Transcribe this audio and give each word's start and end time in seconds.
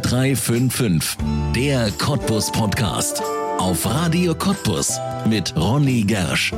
0355, 0.00 1.16
der 1.54 1.90
Cottbus 1.92 2.50
Podcast. 2.50 3.22
Auf 3.58 3.86
Radio 3.86 4.34
Cottbus 4.34 4.98
mit 5.28 5.54
Ronny 5.56 6.02
Gersch. 6.02 6.52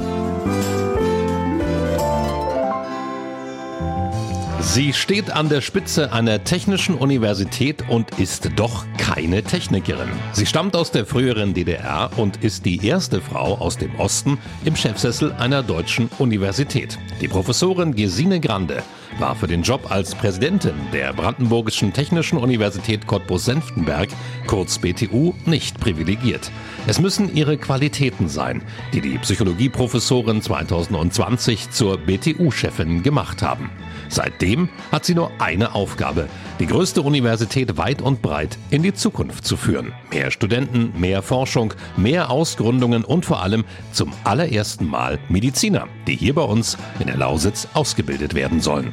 Sie 4.68 4.92
steht 4.92 5.30
an 5.30 5.48
der 5.48 5.60
Spitze 5.60 6.12
einer 6.12 6.42
technischen 6.42 6.96
Universität 6.96 7.88
und 7.88 8.18
ist 8.18 8.50
doch 8.56 8.84
keine 8.98 9.42
Technikerin. 9.44 10.08
Sie 10.32 10.44
stammt 10.44 10.74
aus 10.74 10.90
der 10.90 11.06
früheren 11.06 11.54
DDR 11.54 12.10
und 12.16 12.42
ist 12.42 12.66
die 12.66 12.84
erste 12.84 13.20
Frau 13.20 13.54
aus 13.58 13.78
dem 13.78 13.94
Osten 13.94 14.38
im 14.64 14.74
Chefsessel 14.74 15.32
einer 15.32 15.62
deutschen 15.62 16.10
Universität. 16.18 16.98
Die 17.20 17.28
Professorin 17.28 17.94
Gesine 17.94 18.40
Grande 18.40 18.82
war 19.18 19.36
für 19.36 19.46
den 19.46 19.62
Job 19.62 19.90
als 19.90 20.14
Präsidentin 20.14 20.74
der 20.92 21.12
Brandenburgischen 21.12 21.92
Technischen 21.92 22.36
Universität 22.36 23.06
Cottbus-Senftenberg, 23.06 24.08
kurz 24.46 24.78
BTU, 24.78 25.32
nicht 25.46 25.80
privilegiert. 25.80 26.50
Es 26.86 27.00
müssen 27.00 27.34
ihre 27.34 27.56
Qualitäten 27.56 28.28
sein, 28.28 28.62
die 28.92 29.00
die 29.00 29.16
Psychologieprofessorin 29.16 30.42
2020 30.42 31.70
zur 31.70 31.98
BTU-Chefin 31.98 33.02
gemacht 33.02 33.42
haben. 33.42 33.70
Seitdem 34.08 34.55
hat 34.92 35.04
sie 35.04 35.14
nur 35.14 35.30
eine 35.38 35.74
Aufgabe, 35.74 36.28
die 36.58 36.66
größte 36.66 37.02
Universität 37.02 37.76
weit 37.76 38.02
und 38.02 38.22
breit 38.22 38.58
in 38.70 38.82
die 38.82 38.94
Zukunft 38.94 39.44
zu 39.44 39.56
führen. 39.56 39.92
Mehr 40.10 40.30
Studenten, 40.30 40.92
mehr 40.98 41.22
Forschung, 41.22 41.74
mehr 41.96 42.30
Ausgründungen 42.30 43.04
und 43.04 43.26
vor 43.26 43.42
allem 43.42 43.64
zum 43.92 44.12
allerersten 44.24 44.86
Mal 44.86 45.18
Mediziner, 45.28 45.88
die 46.06 46.16
hier 46.16 46.34
bei 46.34 46.42
uns 46.42 46.76
in 46.98 47.06
der 47.06 47.16
Lausitz 47.16 47.68
ausgebildet 47.74 48.34
werden 48.34 48.60
sollen. 48.60 48.92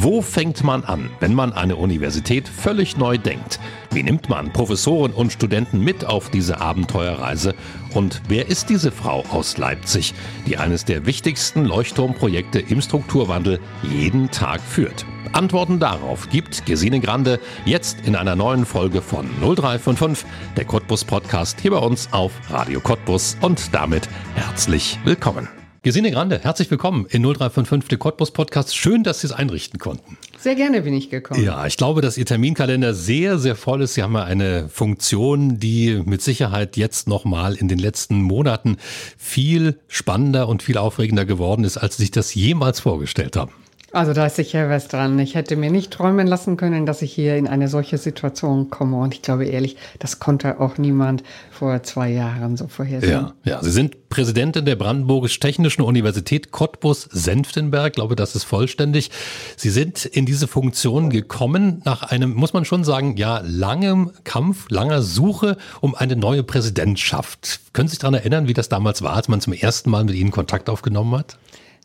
Wo 0.00 0.20
fängt 0.20 0.64
man 0.64 0.84
an, 0.84 1.10
wenn 1.20 1.34
man 1.34 1.52
eine 1.52 1.76
Universität 1.76 2.48
völlig 2.48 2.96
neu 2.96 3.18
denkt? 3.18 3.60
Wie 3.90 4.02
nimmt 4.02 4.28
man 4.28 4.52
Professoren 4.52 5.12
und 5.12 5.32
Studenten 5.32 5.80
mit 5.80 6.04
auf 6.04 6.30
diese 6.30 6.60
Abenteuerreise? 6.60 7.54
Und 7.94 8.20
wer 8.28 8.48
ist 8.48 8.68
diese 8.68 8.90
Frau 8.90 9.24
aus 9.30 9.58
Leipzig, 9.58 10.14
die 10.46 10.56
eines 10.56 10.84
der 10.84 11.06
wichtigsten 11.06 11.64
Leuchtturmprojekte 11.64 12.58
im 12.58 12.80
Strukturwandel 12.80 13.60
jeden 13.82 14.30
Tag 14.30 14.60
führt? 14.60 15.06
Antworten 15.32 15.78
darauf 15.78 16.28
gibt 16.28 16.66
Gesine 16.66 17.00
Grande 17.00 17.40
jetzt 17.64 18.06
in 18.06 18.16
einer 18.16 18.36
neuen 18.36 18.66
Folge 18.66 19.02
von 19.02 19.26
0355, 19.40 20.26
der 20.56 20.64
Cottbus 20.64 21.04
Podcast 21.04 21.60
hier 21.60 21.70
bei 21.70 21.78
uns 21.78 22.12
auf 22.12 22.32
Radio 22.50 22.80
Cottbus 22.80 23.36
und 23.40 23.74
damit 23.74 24.08
herzlich 24.34 24.98
willkommen. 25.04 25.61
Gesine 25.84 26.12
Grande, 26.12 26.38
herzlich 26.38 26.70
willkommen 26.70 27.06
in 27.06 27.22
0355, 27.22 27.88
der 27.88 27.98
Cottbus 27.98 28.30
Podcast. 28.30 28.76
Schön, 28.76 29.02
dass 29.02 29.22
Sie 29.22 29.26
es 29.26 29.32
einrichten 29.32 29.80
konnten. 29.80 30.16
Sehr 30.38 30.54
gerne 30.54 30.82
bin 30.82 30.94
ich 30.94 31.10
gekommen. 31.10 31.42
Ja, 31.42 31.66
ich 31.66 31.76
glaube, 31.76 32.02
dass 32.02 32.16
Ihr 32.16 32.24
Terminkalender 32.24 32.94
sehr, 32.94 33.36
sehr 33.36 33.56
voll 33.56 33.82
ist. 33.82 33.94
Sie 33.94 34.04
haben 34.04 34.14
ja 34.14 34.22
eine 34.22 34.68
Funktion, 34.68 35.58
die 35.58 36.00
mit 36.06 36.22
Sicherheit 36.22 36.76
jetzt 36.76 37.08
nochmal 37.08 37.56
in 37.56 37.66
den 37.66 37.80
letzten 37.80 38.22
Monaten 38.22 38.76
viel 39.18 39.80
spannender 39.88 40.46
und 40.46 40.62
viel 40.62 40.78
aufregender 40.78 41.24
geworden 41.24 41.64
ist, 41.64 41.78
als 41.78 41.96
Sie 41.96 42.04
sich 42.04 42.10
das 42.12 42.32
jemals 42.32 42.78
vorgestellt 42.78 43.34
haben. 43.34 43.50
Also 43.92 44.14
da 44.14 44.26
ist 44.26 44.36
sicher 44.36 44.70
was 44.70 44.88
dran. 44.88 45.18
Ich 45.18 45.34
hätte 45.34 45.54
mir 45.54 45.70
nicht 45.70 45.92
träumen 45.92 46.26
lassen 46.26 46.56
können, 46.56 46.86
dass 46.86 47.02
ich 47.02 47.12
hier 47.12 47.36
in 47.36 47.46
eine 47.46 47.68
solche 47.68 47.98
Situation 47.98 48.70
komme. 48.70 48.96
Und 48.96 49.12
ich 49.12 49.20
glaube 49.20 49.44
ehrlich, 49.44 49.76
das 49.98 50.18
konnte 50.18 50.60
auch 50.60 50.78
niemand 50.78 51.22
vor 51.50 51.82
zwei 51.82 52.10
Jahren 52.10 52.56
so 52.56 52.68
vorhersehen. 52.68 53.12
Ja, 53.12 53.34
ja. 53.44 53.62
Sie 53.62 53.70
sind 53.70 54.08
Präsidentin 54.08 54.64
der 54.64 54.76
Brandenburgisch-Technischen 54.76 55.82
Universität 55.82 56.52
Cottbus-Senftenberg. 56.52 57.88
Ich 57.88 57.92
glaube, 57.92 58.16
das 58.16 58.34
ist 58.34 58.44
vollständig. 58.44 59.10
Sie 59.56 59.70
sind 59.70 60.06
in 60.06 60.24
diese 60.24 60.48
Funktion 60.48 61.10
gekommen 61.10 61.82
nach 61.84 62.02
einem, 62.04 62.32
muss 62.32 62.54
man 62.54 62.64
schon 62.64 62.84
sagen, 62.84 63.18
ja, 63.18 63.42
langem 63.44 64.10
Kampf, 64.24 64.70
langer 64.70 65.02
Suche 65.02 65.58
um 65.82 65.94
eine 65.94 66.16
neue 66.16 66.42
Präsidentschaft. 66.42 67.60
Können 67.74 67.88
Sie 67.88 67.92
sich 67.92 67.98
daran 67.98 68.14
erinnern, 68.14 68.48
wie 68.48 68.54
das 68.54 68.70
damals 68.70 69.02
war, 69.02 69.12
als 69.14 69.28
man 69.28 69.42
zum 69.42 69.52
ersten 69.52 69.90
Mal 69.90 70.04
mit 70.04 70.14
Ihnen 70.14 70.30
Kontakt 70.30 70.70
aufgenommen 70.70 71.18
hat? 71.18 71.36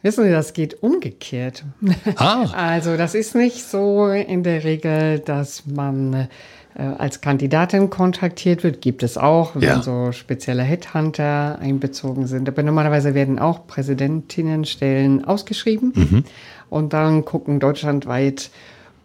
Wissen 0.03 0.25
Sie, 0.25 0.31
das 0.31 0.53
geht 0.53 0.81
umgekehrt. 0.84 1.63
Ah. 2.16 2.46
Also 2.53 2.97
das 2.97 3.16
ist 3.16 3.35
nicht 3.35 3.63
so 3.63 4.08
in 4.08 4.44
der 4.44 4.63
Regel, 4.63 5.19
dass 5.19 5.66
man 5.66 6.28
äh, 6.75 6.84
als 6.84 7.22
Kandidatin 7.22 7.90
kontaktiert 7.90 8.63
wird. 8.63 8.81
Gibt 8.81 9.03
es 9.03 9.18
auch, 9.18 9.56
wenn 9.56 9.63
ja. 9.63 9.81
so 9.81 10.12
spezielle 10.12 10.63
Headhunter 10.63 11.58
einbezogen 11.59 12.28
sind. 12.28 12.47
Aber 12.47 12.63
normalerweise 12.63 13.13
werden 13.16 13.40
auch 13.40 13.66
Präsidentinnenstellen 13.68 15.25
ausgeschrieben. 15.25 15.94
Mhm. 15.96 16.24
Und 16.69 16.94
dann 16.94 17.25
gucken 17.25 17.59
deutschlandweit 17.59 18.52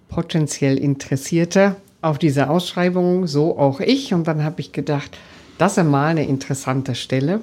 potenziell 0.09 0.77
Interessierte 0.79 1.77
auf 2.03 2.19
diese 2.19 2.51
Ausschreibung, 2.51 3.27
so 3.27 3.59
auch 3.59 3.81
ich. 3.81 4.13
Und 4.13 4.27
dann 4.29 4.45
habe 4.45 4.61
ich 4.61 4.73
gedacht, 4.73 5.17
das 5.57 5.79
ist 5.79 5.85
mal 5.85 6.09
eine 6.09 6.27
interessante 6.27 6.95
Stelle. 6.95 7.41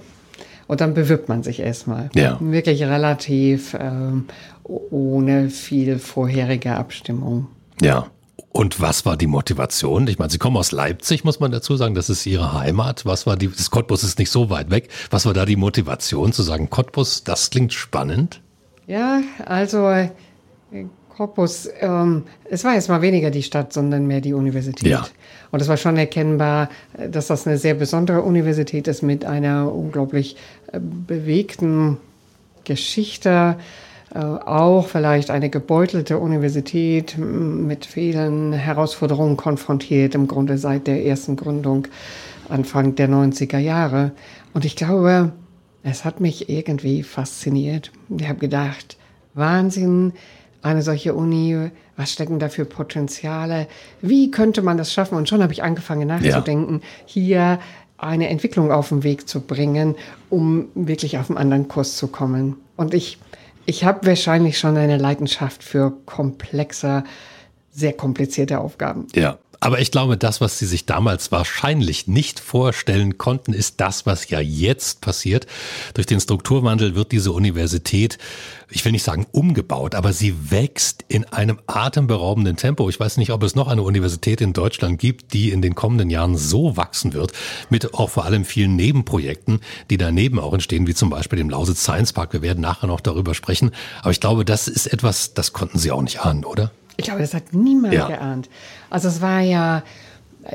Und 0.69 0.81
dann 0.81 0.93
bewirbt 0.93 1.29
man 1.29 1.41
sich 1.41 1.61
erstmal. 1.61 2.11
Ja. 2.13 2.37
Wirklich 2.39 2.83
relativ 2.83 3.75
ähm, 3.79 4.25
ohne 4.63 5.49
viel 5.49 5.97
vorherige 5.97 6.75
Abstimmung. 6.75 7.47
Ja. 7.81 8.05
Und 8.51 8.79
was 8.79 9.03
war 9.03 9.17
die 9.17 9.25
Motivation? 9.25 10.07
Ich 10.07 10.19
meine, 10.19 10.29
Sie 10.29 10.37
kommen 10.37 10.57
aus 10.57 10.71
Leipzig, 10.71 11.23
muss 11.23 11.39
man 11.39 11.51
dazu 11.51 11.75
sagen. 11.75 11.95
Das 11.95 12.11
ist 12.11 12.23
Ihre 12.27 12.53
Heimat. 12.53 13.03
Was 13.07 13.25
war 13.25 13.35
die, 13.35 13.47
das 13.47 13.71
Cottbus 13.71 14.03
ist 14.03 14.19
nicht 14.19 14.29
so 14.29 14.51
weit 14.51 14.69
weg. 14.69 14.89
Was 15.09 15.25
war 15.25 15.33
da 15.33 15.47
die 15.47 15.55
Motivation 15.55 16.33
zu 16.33 16.43
sagen, 16.43 16.69
Cottbus, 16.69 17.23
das 17.23 17.49
klingt 17.49 17.73
spannend? 17.73 18.39
Ja, 18.85 19.21
also 19.47 19.91
Cottbus, 21.19 21.67
ähm, 21.81 22.23
es 22.49 22.63
war 22.63 22.75
jetzt 22.75 22.87
mal 22.87 23.01
weniger 23.01 23.29
die 23.29 23.43
Stadt, 23.43 23.73
sondern 23.73 24.07
mehr 24.07 24.21
die 24.21 24.31
Universität. 24.31 24.87
Ja. 24.87 25.05
Und 25.51 25.61
es 25.61 25.67
war 25.67 25.75
schon 25.75 25.97
erkennbar, 25.97 26.69
äh, 26.97 27.09
dass 27.09 27.27
das 27.27 27.45
eine 27.45 27.57
sehr 27.57 27.73
besondere 27.73 28.21
Universität 28.21 28.87
ist 28.87 29.01
mit 29.01 29.25
einer 29.25 29.69
unglaublich 29.69 30.37
äh, 30.71 30.79
bewegten 30.79 31.97
Geschichte. 32.63 33.57
Äh, 34.15 34.19
auch 34.19 34.87
vielleicht 34.87 35.29
eine 35.29 35.49
gebeutelte 35.49 36.19
Universität 36.19 37.17
mit 37.17 37.85
vielen 37.85 38.53
Herausforderungen 38.53 39.35
konfrontiert, 39.35 40.15
im 40.15 40.25
Grunde 40.25 40.57
seit 40.57 40.87
der 40.87 41.05
ersten 41.05 41.35
Gründung 41.35 41.89
Anfang 42.47 42.95
der 42.95 43.09
90er 43.09 43.57
Jahre. 43.57 44.13
Und 44.53 44.63
ich 44.63 44.77
glaube, 44.77 45.33
es 45.83 46.05
hat 46.05 46.21
mich 46.21 46.47
irgendwie 46.47 47.03
fasziniert. 47.03 47.91
Ich 48.17 48.29
habe 48.29 48.39
gedacht, 48.39 48.95
Wahnsinn, 49.33 50.13
eine 50.61 50.81
solche 50.81 51.13
Uni, 51.13 51.71
was 51.95 52.11
stecken 52.11 52.39
da 52.39 52.49
für 52.49 52.65
Potenziale, 52.65 53.67
wie 54.01 54.31
könnte 54.31 54.61
man 54.61 54.77
das 54.77 54.93
schaffen? 54.93 55.15
Und 55.15 55.29
schon 55.29 55.41
habe 55.41 55.53
ich 55.53 55.63
angefangen 55.63 56.07
nachzudenken, 56.07 56.81
ja. 56.81 56.87
hier 57.05 57.59
eine 57.97 58.29
Entwicklung 58.29 58.71
auf 58.71 58.89
den 58.89 59.03
Weg 59.03 59.27
zu 59.27 59.41
bringen, 59.41 59.95
um 60.29 60.69
wirklich 60.75 61.17
auf 61.17 61.29
einen 61.29 61.37
anderen 61.37 61.67
Kurs 61.67 61.97
zu 61.97 62.07
kommen. 62.07 62.55
Und 62.77 62.93
ich, 62.93 63.17
ich 63.65 63.83
habe 63.83 64.07
wahrscheinlich 64.07 64.57
schon 64.57 64.77
eine 64.77 64.97
Leidenschaft 64.97 65.63
für 65.63 65.91
komplexe, 66.05 67.03
sehr 67.71 67.93
komplizierte 67.93 68.59
Aufgaben. 68.59 69.07
Ja. 69.13 69.37
Aber 69.59 69.79
ich 69.79 69.91
glaube, 69.91 70.15
das, 70.17 70.39
was 70.39 70.57
Sie 70.57 70.65
sich 70.65 70.85
damals 70.85 71.31
wahrscheinlich 71.31 72.07
nicht 72.07 72.39
vorstellen 72.39 73.17
konnten, 73.17 73.53
ist 73.53 73.81
das, 73.81 74.05
was 74.05 74.29
ja 74.29 74.39
jetzt 74.39 75.01
passiert. 75.01 75.47
Durch 75.93 76.07
den 76.07 76.21
Strukturwandel 76.21 76.95
wird 76.95 77.11
diese 77.11 77.33
Universität, 77.33 78.17
ich 78.69 78.85
will 78.85 78.93
nicht 78.93 79.03
sagen 79.03 79.25
umgebaut, 79.31 79.95
aber 79.95 80.13
sie 80.13 80.51
wächst 80.51 81.03
in 81.07 81.25
einem 81.25 81.59
atemberaubenden 81.67 82.55
Tempo. 82.55 82.89
Ich 82.89 82.99
weiß 82.99 83.17
nicht, 83.17 83.31
ob 83.31 83.43
es 83.43 83.55
noch 83.55 83.67
eine 83.67 83.81
Universität 83.81 84.41
in 84.41 84.53
Deutschland 84.53 84.99
gibt, 84.99 85.33
die 85.33 85.49
in 85.51 85.61
den 85.61 85.75
kommenden 85.75 86.09
Jahren 86.09 86.37
so 86.37 86.77
wachsen 86.77 87.13
wird, 87.13 87.33
mit 87.69 87.93
auch 87.93 88.09
vor 88.09 88.25
allem 88.25 88.45
vielen 88.45 88.75
Nebenprojekten, 88.75 89.59
die 89.89 89.97
daneben 89.97 90.39
auch 90.39 90.53
entstehen, 90.53 90.87
wie 90.87 90.93
zum 90.93 91.09
Beispiel 91.09 91.37
dem 91.37 91.49
Lausitz 91.49 91.81
Science 91.81 92.13
Park. 92.13 92.31
Wir 92.31 92.41
werden 92.41 92.61
nachher 92.61 92.87
noch 92.87 93.01
darüber 93.01 93.33
sprechen. 93.33 93.71
Aber 94.01 94.11
ich 94.11 94.21
glaube, 94.21 94.45
das 94.45 94.67
ist 94.67 94.87
etwas, 94.87 95.33
das 95.33 95.51
konnten 95.51 95.79
Sie 95.79 95.91
auch 95.91 96.01
nicht 96.01 96.21
ahnen, 96.21 96.45
oder? 96.45 96.71
Ich 96.99 97.05
glaube, 97.05 97.21
das 97.21 97.33
hat 97.33 97.53
niemand 97.53 97.93
ja. 97.93 98.07
geahnt. 98.07 98.49
Also 98.89 99.07
es 99.07 99.21
war 99.21 99.39
ja 99.41 99.83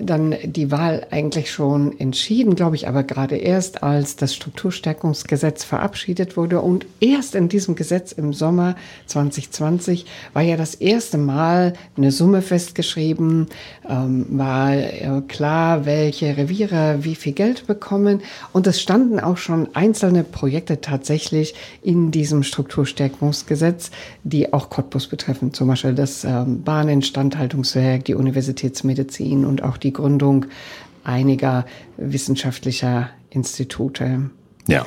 dann 0.00 0.34
die 0.44 0.70
Wahl 0.70 1.06
eigentlich 1.10 1.50
schon 1.50 1.98
entschieden, 2.00 2.54
glaube 2.54 2.76
ich, 2.76 2.88
aber 2.88 3.02
gerade 3.02 3.36
erst, 3.36 3.82
als 3.82 4.16
das 4.16 4.34
Strukturstärkungsgesetz 4.34 5.62
verabschiedet 5.62 6.36
wurde. 6.36 6.60
Und 6.62 6.86
erst 7.00 7.34
in 7.34 7.48
diesem 7.48 7.75
Gesetz 7.75 8.12
im 8.12 8.32
Sommer 8.32 8.76
2020 9.06 10.06
war 10.32 10.42
ja 10.42 10.56
das 10.56 10.75
erste 10.75 11.19
Mal 11.19 11.75
eine 11.96 12.12
Summe 12.12 12.40
festgeschrieben, 12.40 13.48
ähm, 13.88 14.26
war 14.31 14.72
äh, 14.72 15.22
klar, 15.28 15.84
welche 15.84 16.37
Reviere 16.37 16.98
wie 17.02 17.14
viel 17.14 17.32
Geld 17.32 17.66
bekommen. 17.66 18.22
Und 18.52 18.66
es 18.66 18.80
standen 18.80 19.20
auch 19.20 19.37
schon 19.37 19.69
einzelne 19.75 20.25
Projekte 20.25 20.80
tatsächlich 20.80 21.54
in 21.82 22.10
diesem 22.10 22.42
Strukturstärkungsgesetz, 22.42 23.90
die 24.22 24.52
auch 24.52 24.70
Cottbus 24.70 25.08
betreffen. 25.08 25.52
Zum 25.52 25.69
Beispiel 25.69 25.94
das 25.94 26.25
ähm, 26.25 26.62
Bahninstandhaltungswerk, 26.62 28.06
die 28.06 28.14
Universitätsmedizin 28.14 29.44
und 29.44 29.62
auch 29.62 29.74
die 29.79 29.93
Gründung 29.93 30.47
einiger 31.05 31.67
wissenschaftlicher 31.97 33.11
Institute. 33.31 34.31
Ja. 34.67 34.87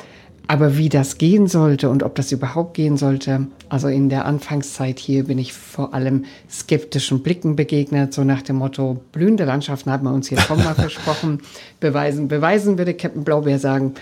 Aber 0.50 0.78
wie 0.78 0.88
das 0.88 1.18
gehen 1.18 1.46
sollte 1.46 1.90
und 1.90 2.02
ob 2.02 2.14
das 2.14 2.32
überhaupt 2.32 2.72
gehen 2.72 2.96
sollte, 2.96 3.48
also 3.68 3.88
in 3.88 4.08
der 4.08 4.24
Anfangszeit 4.24 4.98
hier 4.98 5.24
bin 5.24 5.38
ich 5.38 5.52
vor 5.52 5.92
allem 5.92 6.24
skeptischen 6.50 7.22
Blicken 7.22 7.54
begegnet, 7.54 8.14
so 8.14 8.24
nach 8.24 8.40
dem 8.40 8.56
Motto, 8.56 9.02
blühende 9.12 9.44
Landschaften 9.44 9.90
hat 9.90 10.02
man 10.02 10.14
uns 10.14 10.28
hier 10.28 10.40
schon 10.40 10.64
mal 10.64 10.74
versprochen, 10.74 11.42
beweisen, 11.80 12.28
beweisen 12.28 12.78
würde 12.78 12.94
Captain 12.94 13.24
Blaubeer 13.24 13.58
sagen. 13.58 13.92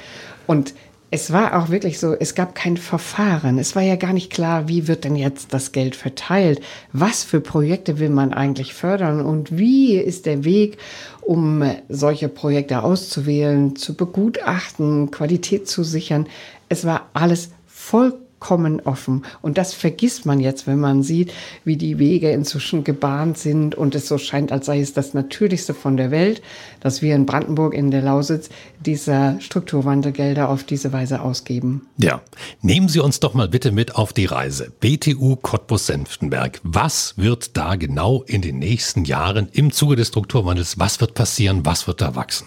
Und 0.46 0.74
es 1.10 1.32
war 1.32 1.56
auch 1.56 1.70
wirklich 1.70 1.98
so, 2.00 2.14
es 2.14 2.34
gab 2.34 2.54
kein 2.54 2.76
Verfahren. 2.76 3.58
Es 3.58 3.76
war 3.76 3.82
ja 3.82 3.96
gar 3.96 4.12
nicht 4.12 4.30
klar, 4.32 4.68
wie 4.68 4.88
wird 4.88 5.04
denn 5.04 5.14
jetzt 5.14 5.54
das 5.54 5.70
Geld 5.72 5.94
verteilt? 5.94 6.60
Was 6.92 7.22
für 7.22 7.40
Projekte 7.40 8.00
will 8.00 8.10
man 8.10 8.34
eigentlich 8.34 8.74
fördern? 8.74 9.20
Und 9.20 9.56
wie 9.56 9.96
ist 9.96 10.26
der 10.26 10.44
Weg, 10.44 10.78
um 11.22 11.62
solche 11.88 12.28
Projekte 12.28 12.82
auszuwählen, 12.82 13.76
zu 13.76 13.94
begutachten, 13.94 15.12
Qualität 15.12 15.68
zu 15.68 15.84
sichern? 15.84 16.26
Es 16.68 16.84
war 16.84 17.08
alles 17.14 17.50
vollkommen 17.66 18.25
vollkommen 18.46 18.80
offen. 18.84 19.24
Und 19.42 19.58
das 19.58 19.74
vergisst 19.74 20.24
man 20.24 20.38
jetzt, 20.38 20.66
wenn 20.66 20.78
man 20.78 21.02
sieht, 21.02 21.32
wie 21.64 21.76
die 21.76 21.98
Wege 21.98 22.30
inzwischen 22.30 22.84
gebahnt 22.84 23.38
sind 23.38 23.74
und 23.74 23.94
es 23.94 24.06
so 24.06 24.18
scheint, 24.18 24.52
als 24.52 24.66
sei 24.66 24.80
es 24.80 24.92
das 24.92 25.14
Natürlichste 25.14 25.74
von 25.74 25.96
der 25.96 26.10
Welt, 26.12 26.42
dass 26.80 27.02
wir 27.02 27.16
in 27.16 27.26
Brandenburg 27.26 27.74
in 27.74 27.90
der 27.90 28.02
Lausitz 28.02 28.48
diese 28.78 29.36
Strukturwandelgelder 29.40 30.48
auf 30.48 30.62
diese 30.62 30.92
Weise 30.92 31.20
ausgeben. 31.22 31.86
Ja, 31.96 32.22
nehmen 32.62 32.88
Sie 32.88 33.00
uns 33.00 33.18
doch 33.18 33.34
mal 33.34 33.48
bitte 33.48 33.72
mit 33.72 33.96
auf 33.96 34.12
die 34.12 34.26
Reise. 34.26 34.70
BTU 34.80 35.36
Cottbus-Senftenberg. 35.36 36.60
Was 36.62 37.14
wird 37.16 37.56
da 37.56 37.74
genau 37.74 38.22
in 38.22 38.42
den 38.42 38.60
nächsten 38.60 39.04
Jahren 39.04 39.48
im 39.52 39.72
Zuge 39.72 39.96
des 39.96 40.08
Strukturwandels, 40.08 40.78
was 40.78 41.00
wird 41.00 41.14
passieren, 41.14 41.64
was 41.64 41.88
wird 41.88 42.00
da 42.00 42.14
wachsen? 42.14 42.46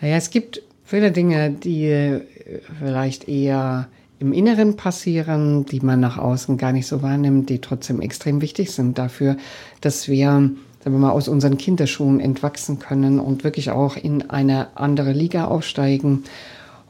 Naja, 0.00 0.16
es 0.16 0.30
gibt 0.30 0.62
viele 0.84 1.12
Dinge, 1.12 1.50
die 1.50 2.20
vielleicht 2.78 3.28
eher 3.28 3.88
im 4.22 4.32
Inneren 4.32 4.76
passieren, 4.76 5.66
die 5.66 5.80
man 5.80 5.98
nach 5.98 6.16
außen 6.16 6.56
gar 6.56 6.72
nicht 6.72 6.86
so 6.86 7.02
wahrnimmt, 7.02 7.50
die 7.50 7.60
trotzdem 7.60 8.00
extrem 8.00 8.40
wichtig 8.40 8.70
sind 8.70 8.96
dafür, 8.96 9.36
dass 9.80 10.06
wir, 10.06 10.28
sagen 10.28 10.54
wir 10.84 10.90
mal, 10.90 11.10
aus 11.10 11.26
unseren 11.26 11.58
Kinderschuhen 11.58 12.20
entwachsen 12.20 12.78
können 12.78 13.18
und 13.18 13.42
wirklich 13.42 13.72
auch 13.72 13.96
in 13.96 14.30
eine 14.30 14.76
andere 14.76 15.12
Liga 15.12 15.46
aufsteigen 15.46 16.22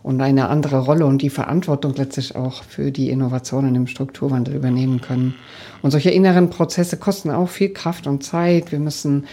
und 0.03 0.21
eine 0.21 0.51
andere 0.51 0.81
Rolle 0.81 1.07
und 1.07 1.23
die 1.23 1.31
Verantwortung 1.31 1.95
letztlich 1.97 2.37
auch 2.37 2.63
für 2.65 2.93
die 2.93 3.09
Innovationen 3.09 3.75
im 3.77 3.87
Strukturwandel 3.87 4.55
übernehmen 4.55 5.01
können. 5.01 5.35
Und 5.81 5.91
solche 5.91 6.11
inneren 6.11 6.51
Prozesse 6.51 6.99
kosten 6.99 7.31
auch 7.31 7.49
viel 7.49 7.71
Kraft 7.71 8.07
und 8.07 8.23
Zeit. 8.23 8.73
Wir 8.73 8.79
müssen 8.79 9.25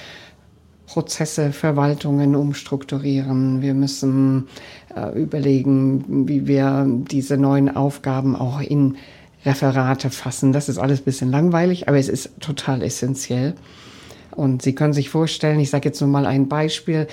Prozesse, 0.89 1.51
Verwaltungen 1.51 2.35
umstrukturieren. 2.35 3.61
Wir 3.61 3.75
müssen 3.75 4.47
äh, 4.95 5.21
überlegen, 5.21 6.27
wie 6.27 6.47
wir 6.47 6.87
diese 6.89 7.37
neuen 7.37 7.75
Aufgaben 7.75 8.35
auch 8.35 8.59
in 8.59 8.97
Referate 9.45 10.09
fassen. 10.09 10.51
Das 10.51 10.67
ist 10.67 10.79
alles 10.79 11.01
ein 11.01 11.05
bisschen 11.05 11.29
langweilig, 11.29 11.87
aber 11.87 11.99
es 11.99 12.09
ist 12.09 12.31
total 12.39 12.81
essentiell. 12.81 13.53
Und 14.31 14.63
Sie 14.63 14.73
können 14.73 14.93
sich 14.93 15.11
vorstellen, 15.11 15.59
ich 15.59 15.69
sage 15.69 15.89
jetzt 15.89 16.01
nur 16.01 16.09
mal 16.09 16.25
ein 16.25 16.47
Beispiel, 16.47 17.05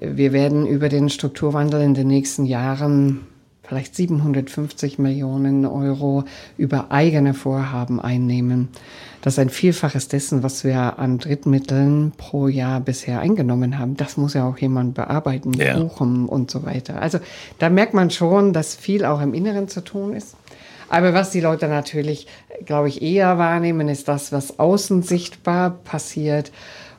wir 0.00 0.32
werden 0.32 0.66
über 0.66 0.88
den 0.88 1.10
Strukturwandel 1.10 1.82
in 1.82 1.92
den 1.92 2.06
nächsten 2.06 2.46
Jahren 2.46 3.26
vielleicht 3.68 3.94
750 3.94 4.98
Millionen 4.98 5.66
Euro 5.66 6.24
über 6.56 6.90
eigene 6.90 7.34
Vorhaben 7.34 8.00
einnehmen. 8.00 8.68
Das 9.20 9.34
ist 9.34 9.38
ein 9.38 9.50
Vielfaches 9.50 10.08
dessen, 10.08 10.42
was 10.42 10.64
wir 10.64 10.98
an 10.98 11.18
Drittmitteln 11.18 12.12
pro 12.16 12.48
Jahr 12.48 12.80
bisher 12.80 13.20
eingenommen 13.20 13.78
haben. 13.78 13.96
Das 13.96 14.16
muss 14.16 14.34
ja 14.34 14.48
auch 14.48 14.56
jemand 14.58 14.94
bearbeiten, 14.94 15.52
ja. 15.52 15.78
buchen 15.78 16.26
und 16.26 16.50
so 16.50 16.64
weiter. 16.64 17.02
Also 17.02 17.18
da 17.58 17.68
merkt 17.68 17.94
man 17.94 18.10
schon, 18.10 18.52
dass 18.52 18.74
viel 18.74 19.04
auch 19.04 19.20
im 19.20 19.34
Inneren 19.34 19.68
zu 19.68 19.82
tun 19.82 20.14
ist. 20.14 20.34
Aber 20.88 21.12
was 21.12 21.30
die 21.30 21.40
Leute 21.40 21.68
natürlich, 21.68 22.26
glaube 22.64 22.88
ich, 22.88 23.02
eher 23.02 23.36
wahrnehmen, 23.36 23.88
ist 23.88 24.08
das, 24.08 24.32
was 24.32 24.58
außen 24.58 25.02
sichtbar 25.02 25.70
passiert. 25.70 26.50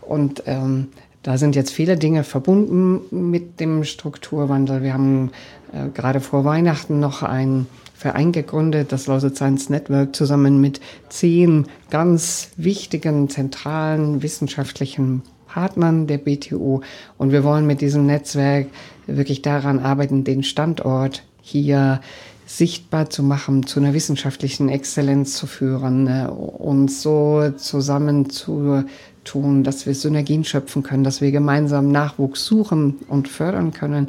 Und 0.01 0.43
ähm, 0.45 0.89
da 1.23 1.37
sind 1.37 1.55
jetzt 1.55 1.71
viele 1.71 1.97
Dinge 1.97 2.23
verbunden 2.23 3.01
mit 3.29 3.59
dem 3.59 3.83
Strukturwandel. 3.83 4.83
Wir 4.83 4.93
haben 4.93 5.31
äh, 5.73 5.89
gerade 5.93 6.19
vor 6.19 6.45
Weihnachten 6.45 6.99
noch 6.99 7.23
ein 7.23 7.67
Verein 7.95 8.31
gegründet, 8.31 8.91
das 8.91 9.07
Lausitz 9.07 9.37
Science 9.37 9.69
Network, 9.69 10.15
zusammen 10.15 10.61
mit 10.61 10.79
zehn 11.09 11.67
ganz 11.89 12.51
wichtigen, 12.55 13.29
zentralen 13.29 14.23
wissenschaftlichen 14.23 15.21
Partnern 15.47 16.07
der 16.07 16.19
BTU. 16.19 16.81
Und 17.17 17.31
wir 17.31 17.43
wollen 17.43 17.67
mit 17.67 17.81
diesem 17.81 18.05
Netzwerk 18.05 18.67
wirklich 19.05 19.41
daran 19.41 19.79
arbeiten, 19.79 20.23
den 20.23 20.43
Standort 20.43 21.23
hier 21.41 21.99
sichtbar 22.45 23.09
zu 23.09 23.21
machen, 23.21 23.65
zu 23.65 23.79
einer 23.79 23.93
wissenschaftlichen 23.93 24.69
Exzellenz 24.69 25.35
zu 25.35 25.45
führen, 25.45 26.05
ne, 26.05 26.31
uns 26.31 27.01
so 27.01 27.51
zusammen 27.57 28.29
zu 28.29 28.85
tun, 29.23 29.63
dass 29.63 29.85
wir 29.85 29.93
Synergien 29.93 30.43
schöpfen 30.43 30.81
können, 30.81 31.03
dass 31.03 31.21
wir 31.21 31.31
gemeinsam 31.31 31.91
Nachwuchs 31.91 32.45
suchen 32.45 32.95
und 33.07 33.27
fördern 33.27 33.71
können. 33.71 34.07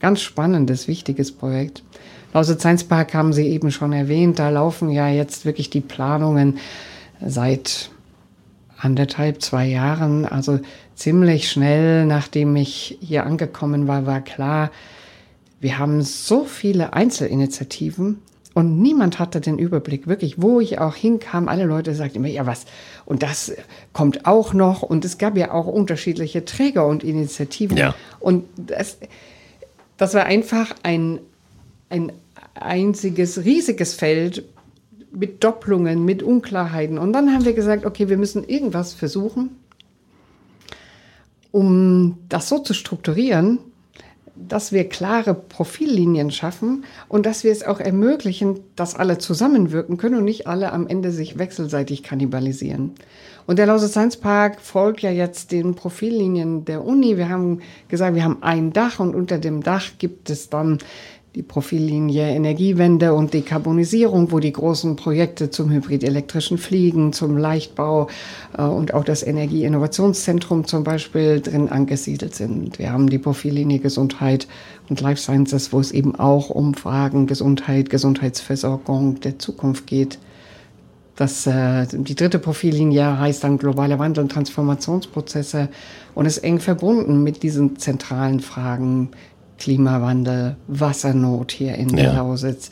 Ganz 0.00 0.22
spannendes, 0.22 0.88
wichtiges 0.88 1.30
Projekt. 1.30 1.82
Lausitz 2.32 2.60
Science 2.60 2.84
Park 2.84 3.14
haben 3.14 3.32
Sie 3.32 3.46
eben 3.48 3.70
schon 3.70 3.92
erwähnt. 3.92 4.38
Da 4.38 4.50
laufen 4.50 4.90
ja 4.90 5.08
jetzt 5.08 5.44
wirklich 5.44 5.70
die 5.70 5.80
Planungen 5.80 6.58
seit 7.24 7.90
anderthalb, 8.78 9.42
zwei 9.42 9.66
Jahren. 9.66 10.24
Also 10.24 10.60
ziemlich 10.94 11.50
schnell, 11.50 12.06
nachdem 12.06 12.56
ich 12.56 12.98
hier 13.00 13.26
angekommen 13.26 13.88
war, 13.88 14.06
war 14.06 14.22
klar, 14.22 14.70
wir 15.60 15.78
haben 15.78 16.00
so 16.00 16.44
viele 16.44 16.94
Einzelinitiativen 16.94 18.22
und 18.54 18.80
niemand 18.80 19.18
hatte 19.18 19.40
den 19.40 19.58
Überblick, 19.58 20.06
wirklich, 20.06 20.40
wo 20.42 20.60
ich 20.60 20.78
auch 20.78 20.96
hinkam. 20.96 21.48
Alle 21.48 21.64
Leute 21.64 21.94
sagten 21.94 22.18
immer, 22.18 22.28
ja, 22.28 22.46
was? 22.46 22.64
Und 23.04 23.22
das 23.22 23.52
kommt 23.92 24.26
auch 24.26 24.54
noch. 24.54 24.82
Und 24.82 25.04
es 25.04 25.18
gab 25.18 25.36
ja 25.36 25.52
auch 25.52 25.66
unterschiedliche 25.66 26.44
Träger 26.44 26.86
und 26.86 27.04
Initiativen. 27.04 27.76
Ja. 27.76 27.94
Und 28.18 28.44
das, 28.56 28.98
das 30.00 30.14
war 30.14 30.24
einfach 30.24 30.74
ein, 30.82 31.20
ein 31.90 32.10
einziges 32.54 33.44
riesiges 33.44 33.92
Feld 33.92 34.44
mit 35.12 35.44
Doppelungen, 35.44 36.06
mit 36.06 36.22
Unklarheiten. 36.22 36.96
Und 36.96 37.12
dann 37.12 37.34
haben 37.34 37.44
wir 37.44 37.52
gesagt, 37.52 37.84
okay, 37.84 38.08
wir 38.08 38.16
müssen 38.16 38.42
irgendwas 38.48 38.94
versuchen, 38.94 39.50
um 41.50 42.16
das 42.30 42.48
so 42.48 42.60
zu 42.60 42.72
strukturieren, 42.72 43.58
dass 44.48 44.72
wir 44.72 44.88
klare 44.88 45.34
Profillinien 45.34 46.30
schaffen 46.30 46.84
und 47.08 47.26
dass 47.26 47.44
wir 47.44 47.52
es 47.52 47.62
auch 47.62 47.80
ermöglichen, 47.80 48.60
dass 48.76 48.94
alle 48.94 49.18
zusammenwirken 49.18 49.96
können 49.96 50.18
und 50.18 50.24
nicht 50.24 50.46
alle 50.46 50.72
am 50.72 50.86
Ende 50.86 51.12
sich 51.12 51.38
wechselseitig 51.38 52.02
kannibalisieren. 52.02 52.94
Und 53.46 53.58
der 53.58 53.66
Lausitz 53.66 53.92
Science 53.92 54.16
Park 54.16 54.60
folgt 54.60 55.00
ja 55.02 55.10
jetzt 55.10 55.50
den 55.50 55.74
Profillinien 55.74 56.64
der 56.64 56.84
Uni. 56.84 57.16
Wir 57.16 57.28
haben 57.28 57.60
gesagt, 57.88 58.14
wir 58.14 58.22
haben 58.22 58.42
ein 58.42 58.72
Dach 58.72 59.00
und 59.00 59.14
unter 59.14 59.38
dem 59.38 59.62
Dach 59.62 59.84
gibt 59.98 60.30
es 60.30 60.50
dann 60.50 60.78
die 61.36 61.42
Profillinie 61.42 62.28
Energiewende 62.28 63.14
und 63.14 63.34
Dekarbonisierung, 63.34 64.32
wo 64.32 64.40
die 64.40 64.52
großen 64.52 64.96
Projekte 64.96 65.50
zum 65.50 65.70
hybridelektrischen 65.70 66.58
Fliegen, 66.58 67.12
zum 67.12 67.36
Leichtbau 67.36 68.08
äh, 68.58 68.62
und 68.62 68.94
auch 68.94 69.04
das 69.04 69.22
Energieinnovationszentrum 69.22 70.66
zum 70.66 70.82
Beispiel 70.82 71.40
drin 71.40 71.68
angesiedelt 71.68 72.34
sind. 72.34 72.80
Wir 72.80 72.92
haben 72.92 73.08
die 73.08 73.18
Profillinie 73.18 73.78
Gesundheit 73.78 74.48
und 74.88 75.00
Life 75.00 75.22
Sciences, 75.22 75.72
wo 75.72 75.78
es 75.78 75.92
eben 75.92 76.16
auch 76.16 76.50
um 76.50 76.74
Fragen 76.74 77.28
Gesundheit, 77.28 77.90
Gesundheitsversorgung 77.90 79.20
der 79.20 79.38
Zukunft 79.38 79.86
geht. 79.86 80.18
Das, 81.20 81.46
äh, 81.46 81.86
die 81.92 82.14
dritte 82.14 82.38
Profillinie 82.38 83.18
heißt 83.18 83.44
dann 83.44 83.58
globale 83.58 83.98
Wandel 83.98 84.24
und 84.24 84.32
Transformationsprozesse 84.32 85.68
und 86.14 86.24
ist 86.24 86.38
eng 86.38 86.60
verbunden 86.60 87.22
mit 87.22 87.42
diesen 87.42 87.78
zentralen 87.78 88.40
Fragen 88.40 89.10
Klimawandel, 89.60 90.56
Wassernot 90.66 91.52
hier 91.52 91.76
in 91.76 91.94
der 91.94 92.14
Lausitz, 92.14 92.70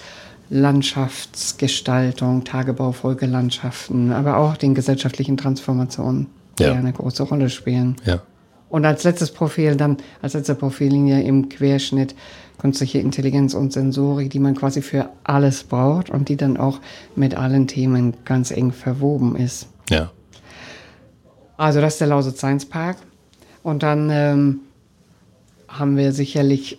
Landschaftsgestaltung, 0.50 2.44
Tagebaufolgelandschaften, 2.44 4.12
aber 4.12 4.38
auch 4.38 4.56
den 4.56 4.74
gesellschaftlichen 4.74 5.36
Transformationen, 5.36 6.26
die 6.58 6.64
ja. 6.64 6.72
eine 6.72 6.92
große 6.92 7.22
Rolle 7.22 7.50
spielen. 7.50 7.96
Ja. 8.04 8.22
Und 8.70 8.84
als 8.84 9.04
letztes 9.04 9.30
Profil 9.30 9.76
dann, 9.76 9.98
als 10.20 10.34
letzte 10.34 10.54
Profillinie 10.54 11.22
im 11.22 11.48
Querschnitt 11.48 12.14
künstliche 12.58 12.98
Intelligenz 12.98 13.54
und 13.54 13.72
Sensorik, 13.72 14.30
die 14.30 14.40
man 14.40 14.54
quasi 14.54 14.82
für 14.82 15.10
alles 15.24 15.64
braucht 15.64 16.10
und 16.10 16.28
die 16.28 16.36
dann 16.36 16.56
auch 16.56 16.80
mit 17.14 17.34
allen 17.34 17.66
Themen 17.66 18.14
ganz 18.24 18.50
eng 18.50 18.72
verwoben 18.72 19.36
ist. 19.36 19.68
Ja. 19.90 20.10
Also 21.56 21.80
das 21.80 21.94
ist 21.94 22.00
der 22.00 22.08
Lausitz 22.08 22.38
Science 22.38 22.66
Park. 22.66 22.96
Und 23.62 23.82
dann 23.82 24.08
ähm, 24.10 24.60
haben 25.68 25.96
wir 25.96 26.12
sicherlich 26.12 26.78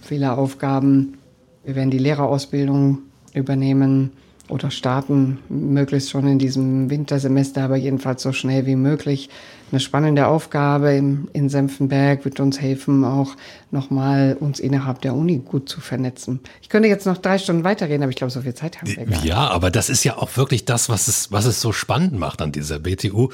viele 0.00 0.32
Aufgaben. 0.32 1.18
Wir 1.64 1.74
werden 1.74 1.90
die 1.90 1.98
Lehrerausbildung 1.98 2.98
übernehmen, 3.34 4.12
oder 4.50 4.70
starten 4.70 5.38
möglichst 5.48 6.10
schon 6.10 6.26
in 6.26 6.38
diesem 6.38 6.90
Wintersemester, 6.90 7.62
aber 7.62 7.76
jedenfalls 7.76 8.22
so 8.22 8.32
schnell 8.32 8.66
wie 8.66 8.76
möglich. 8.76 9.30
Eine 9.70 9.78
spannende 9.78 10.26
Aufgabe 10.26 10.92
in 10.92 11.48
Senfenberg 11.48 12.24
wird 12.24 12.40
uns 12.40 12.60
helfen, 12.60 13.04
auch 13.04 13.36
nochmal 13.70 14.36
uns 14.38 14.58
innerhalb 14.58 15.00
der 15.02 15.14
Uni 15.14 15.38
gut 15.38 15.68
zu 15.68 15.80
vernetzen. 15.80 16.40
Ich 16.60 16.68
könnte 16.68 16.88
jetzt 16.88 17.06
noch 17.06 17.18
drei 17.18 17.38
Stunden 17.38 17.62
weiterreden, 17.62 18.02
aber 18.02 18.10
ich 18.10 18.16
glaube, 18.16 18.32
so 18.32 18.40
viel 18.40 18.54
Zeit 18.54 18.78
haben 18.78 18.88
wir 18.88 18.96
gar 18.96 19.06
nicht. 19.06 19.24
Ja, 19.24 19.48
aber 19.48 19.70
das 19.70 19.88
ist 19.88 20.02
ja 20.02 20.16
auch 20.16 20.36
wirklich 20.36 20.64
das, 20.64 20.88
was 20.88 21.06
es, 21.06 21.30
was 21.30 21.44
es 21.44 21.60
so 21.60 21.70
spannend 21.70 22.18
macht 22.18 22.42
an 22.42 22.50
dieser 22.50 22.80
BTU. 22.80 23.28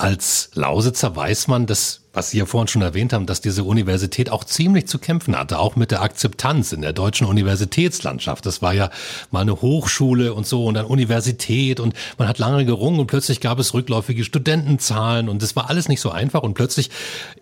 Als 0.00 0.48
Lausitzer 0.54 1.14
weiß 1.14 1.48
man, 1.48 1.66
dass, 1.66 2.00
was 2.14 2.30
Sie 2.30 2.38
ja 2.38 2.46
vorhin 2.46 2.68
schon 2.68 2.80
erwähnt 2.80 3.12
haben, 3.12 3.26
dass 3.26 3.42
diese 3.42 3.64
Universität 3.64 4.30
auch 4.30 4.44
ziemlich 4.44 4.86
zu 4.86 4.98
kämpfen 4.98 5.38
hatte, 5.38 5.58
auch 5.58 5.76
mit 5.76 5.90
der 5.90 6.00
Akzeptanz 6.00 6.72
in 6.72 6.80
der 6.80 6.94
deutschen 6.94 7.26
Universitätslandschaft. 7.26 8.46
Das 8.46 8.62
war 8.62 8.72
ja 8.72 8.88
mal 9.30 9.42
eine 9.42 9.60
Hochschule 9.60 10.32
und 10.32 10.46
so 10.46 10.64
und 10.64 10.72
dann 10.72 10.86
Universität 10.86 11.80
und 11.80 11.92
man 12.16 12.28
hat 12.28 12.38
lange 12.38 12.64
gerungen 12.64 12.98
und 12.98 13.08
plötzlich 13.08 13.42
gab 13.42 13.58
es 13.58 13.74
rückläufige 13.74 14.24
Studentenzahlen 14.24 15.28
und 15.28 15.42
das 15.42 15.54
war 15.54 15.68
alles 15.68 15.86
nicht 15.88 16.00
so 16.00 16.10
einfach 16.10 16.42
und 16.44 16.54
plötzlich 16.54 16.88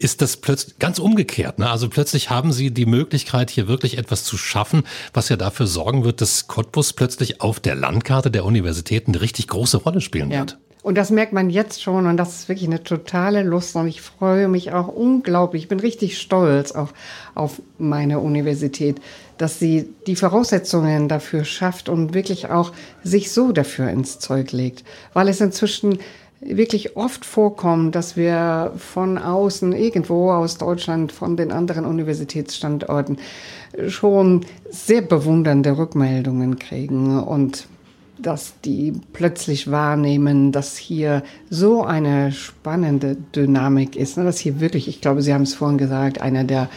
ist 0.00 0.21
das 0.21 0.37
plötzlich 0.38 0.81
ganz 0.81 0.99
umgekehrt. 0.99 1.61
Ne? 1.61 1.71
Also 1.71 1.88
plötzlich 1.88 2.29
haben 2.29 2.50
Sie 2.50 2.73
die 2.73 2.87
Möglichkeit, 2.87 3.50
hier 3.50 3.69
wirklich 3.69 3.99
etwas 3.99 4.25
zu 4.25 4.37
schaffen, 4.37 4.83
was 5.15 5.29
ja 5.29 5.37
dafür 5.37 5.69
sorgen 5.69 6.03
wird, 6.03 6.21
dass 6.21 6.49
Cottbus 6.49 6.93
plötzlich 6.93 7.41
auf 7.41 7.61
der 7.61 7.77
Landkarte 7.77 8.33
der 8.33 8.45
Universitäten 8.45 9.12
eine 9.12 9.21
richtig 9.21 9.47
große 9.47 9.77
Rolle 9.77 10.00
spielen 10.00 10.33
ja. 10.33 10.41
wird. 10.41 10.59
Und 10.88 10.95
das 10.95 11.11
merkt 11.11 11.35
man 11.35 11.50
jetzt 11.50 11.83
schon 11.83 12.07
und 12.07 12.16
das 12.16 12.35
ist 12.35 12.49
wirklich 12.49 12.66
eine 12.66 12.83
totale 12.83 13.42
Lust 13.42 13.76
und 13.76 13.88
ich 13.88 14.00
freue 14.00 14.49
mich 14.49 14.73
auch 14.73 14.88
unglaublich. 14.88 15.64
Ich 15.64 15.68
bin 15.68 15.80
richtig 15.80 16.16
stolz 16.16 16.73
auch 16.73 16.95
auf 17.35 17.61
meine 17.76 18.21
Universität, 18.21 18.99
dass 19.37 19.59
sie 19.59 19.90
die 20.07 20.16
Voraussetzungen 20.16 21.07
dafür 21.07 21.45
schafft 21.45 21.90
und 21.90 22.14
wirklich 22.14 22.49
auch 22.49 22.73
sich 23.04 23.33
so 23.33 23.52
dafür 23.52 23.90
ins 23.90 24.18
Zeug 24.18 24.50
legt, 24.52 24.83
weil 25.12 25.28
es 25.28 25.42
inzwischen 25.42 25.99
wirklich 26.40 26.97
oft 26.97 27.26
vorkommt, 27.26 27.95
dass 27.95 28.16
wir 28.16 28.73
von 28.78 29.18
außen, 29.18 29.75
irgendwo 29.75 30.30
aus 30.30 30.57
Deutschland, 30.57 31.12
von 31.12 31.37
den 31.37 31.52
anderen 31.52 31.85
Universitätsstandorten 31.85 33.18
schon 33.88 34.47
sehr 34.71 35.02
bewundernde 35.02 35.76
Rückmeldungen 35.76 36.59
kriegen 36.59 37.21
und 37.21 37.68
dass 38.21 38.61
die 38.65 38.93
plötzlich 39.13 39.71
wahrnehmen, 39.71 40.53
dass 40.53 40.77
hier 40.77 41.23
so 41.51 41.85
eine 41.85 42.33
spannende 42.33 43.17
Dynamik 43.35 43.97
ist, 43.97 44.17
ne? 44.17 44.25
dass 44.25 44.39
hier 44.39 44.61
wirklich, 44.61 44.89
ich 44.89 45.01
glaube, 45.01 45.23
Sie 45.23 45.33
haben 45.33 45.43
es 45.43 45.55
vorhin 45.55 45.79
gesagt, 45.79 46.21
einer 46.21 46.45
der, 46.45 46.69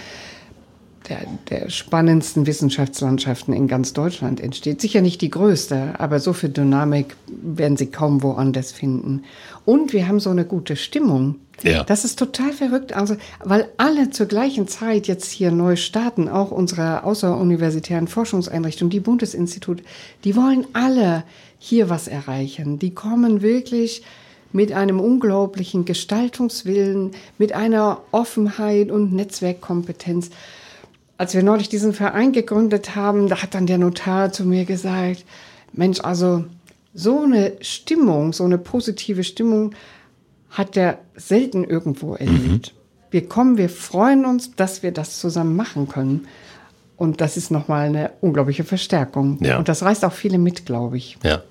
der, 1.09 1.19
der 1.49 1.69
spannendsten 1.69 2.45
Wissenschaftslandschaften 2.45 3.53
in 3.53 3.67
ganz 3.67 3.93
Deutschland 3.93 4.39
entsteht. 4.39 4.81
Sicher 4.81 5.01
nicht 5.01 5.21
die 5.21 5.29
größte, 5.29 5.99
aber 5.99 6.19
so 6.19 6.33
viel 6.33 6.49
Dynamik 6.49 7.15
werden 7.27 7.77
Sie 7.77 7.87
kaum 7.87 8.23
woanders 8.23 8.71
finden. 8.71 9.23
Und 9.65 9.93
wir 9.93 10.07
haben 10.07 10.19
so 10.19 10.29
eine 10.29 10.45
gute 10.45 10.75
Stimmung. 10.75 11.35
Ja. 11.63 11.83
Das 11.83 12.05
ist 12.05 12.17
total 12.17 12.53
verrückt. 12.53 12.93
Also, 12.93 13.15
weil 13.43 13.67
alle 13.77 14.09
zur 14.09 14.25
gleichen 14.25 14.67
Zeit 14.67 15.07
jetzt 15.07 15.31
hier 15.31 15.51
neu 15.51 15.75
starten, 15.75 16.27
auch 16.27 16.51
unsere 16.51 17.03
außeruniversitären 17.03 18.07
Forschungseinrichtungen, 18.07 18.89
die 18.89 18.99
Bundesinstitut, 18.99 19.83
die 20.23 20.35
wollen 20.35 20.65
alle 20.73 21.23
hier 21.59 21.89
was 21.89 22.07
erreichen. 22.07 22.79
Die 22.79 22.93
kommen 22.93 23.41
wirklich 23.41 24.03
mit 24.53 24.73
einem 24.73 24.99
unglaublichen 24.99 25.85
Gestaltungswillen, 25.85 27.11
mit 27.37 27.53
einer 27.53 28.01
Offenheit 28.11 28.91
und 28.91 29.13
Netzwerkkompetenz. 29.13 30.29
Als 31.21 31.35
wir 31.35 31.43
neulich 31.43 31.69
diesen 31.69 31.93
Verein 31.93 32.31
gegründet 32.31 32.95
haben, 32.95 33.29
da 33.29 33.43
hat 33.43 33.53
dann 33.53 33.67
der 33.67 33.77
Notar 33.77 34.31
zu 34.31 34.43
mir 34.43 34.65
gesagt, 34.65 35.23
Mensch, 35.71 35.99
also 35.99 36.45
so 36.95 37.21
eine 37.21 37.57
Stimmung, 37.61 38.33
so 38.33 38.43
eine 38.43 38.57
positive 38.57 39.23
Stimmung 39.23 39.75
hat 40.49 40.75
er 40.75 40.97
selten 41.13 41.63
irgendwo 41.63 42.15
erlebt. 42.15 42.73
Mhm. 42.73 43.11
Wir 43.11 43.29
kommen, 43.29 43.59
wir 43.59 43.69
freuen 43.69 44.25
uns, 44.25 44.55
dass 44.55 44.81
wir 44.81 44.91
das 44.91 45.19
zusammen 45.19 45.55
machen 45.55 45.87
können. 45.87 46.25
Und 46.97 47.21
das 47.21 47.37
ist 47.37 47.51
nochmal 47.51 47.85
eine 47.85 48.13
unglaubliche 48.21 48.63
Verstärkung. 48.63 49.37
Ja. 49.43 49.59
Und 49.59 49.69
das 49.69 49.83
reißt 49.83 50.03
auch 50.05 50.13
viele 50.13 50.39
mit, 50.39 50.65
glaube 50.65 50.97
ich. 50.97 51.19
Ja. 51.23 51.43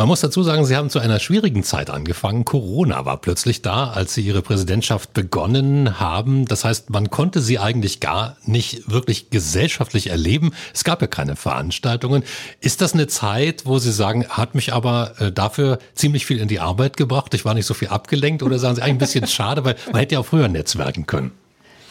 Man 0.00 0.08
muss 0.08 0.22
dazu 0.22 0.42
sagen, 0.42 0.64
Sie 0.64 0.76
haben 0.76 0.88
zu 0.88 0.98
einer 0.98 1.20
schwierigen 1.20 1.62
Zeit 1.62 1.90
angefangen. 1.90 2.46
Corona 2.46 3.04
war 3.04 3.18
plötzlich 3.18 3.60
da, 3.60 3.90
als 3.90 4.14
Sie 4.14 4.22
Ihre 4.22 4.40
Präsidentschaft 4.40 5.12
begonnen 5.12 6.00
haben. 6.00 6.46
Das 6.46 6.64
heißt, 6.64 6.88
man 6.88 7.10
konnte 7.10 7.42
Sie 7.42 7.58
eigentlich 7.58 8.00
gar 8.00 8.38
nicht 8.46 8.90
wirklich 8.90 9.28
gesellschaftlich 9.28 10.06
erleben. 10.06 10.52
Es 10.72 10.84
gab 10.84 11.02
ja 11.02 11.06
keine 11.06 11.36
Veranstaltungen. 11.36 12.24
Ist 12.62 12.80
das 12.80 12.94
eine 12.94 13.08
Zeit, 13.08 13.66
wo 13.66 13.78
Sie 13.78 13.92
sagen, 13.92 14.26
hat 14.26 14.54
mich 14.54 14.72
aber 14.72 15.20
äh, 15.20 15.32
dafür 15.32 15.78
ziemlich 15.94 16.24
viel 16.24 16.38
in 16.38 16.48
die 16.48 16.60
Arbeit 16.60 16.96
gebracht? 16.96 17.34
Ich 17.34 17.44
war 17.44 17.52
nicht 17.52 17.66
so 17.66 17.74
viel 17.74 17.88
abgelenkt 17.88 18.42
oder 18.42 18.58
sagen 18.58 18.76
Sie 18.76 18.80
eigentlich 18.80 18.94
ein 18.94 18.98
bisschen 19.00 19.26
schade, 19.26 19.66
weil 19.66 19.76
man 19.92 20.00
hätte 20.00 20.14
ja 20.14 20.20
auch 20.20 20.26
früher 20.26 20.48
netzwerken 20.48 21.04
können? 21.04 21.32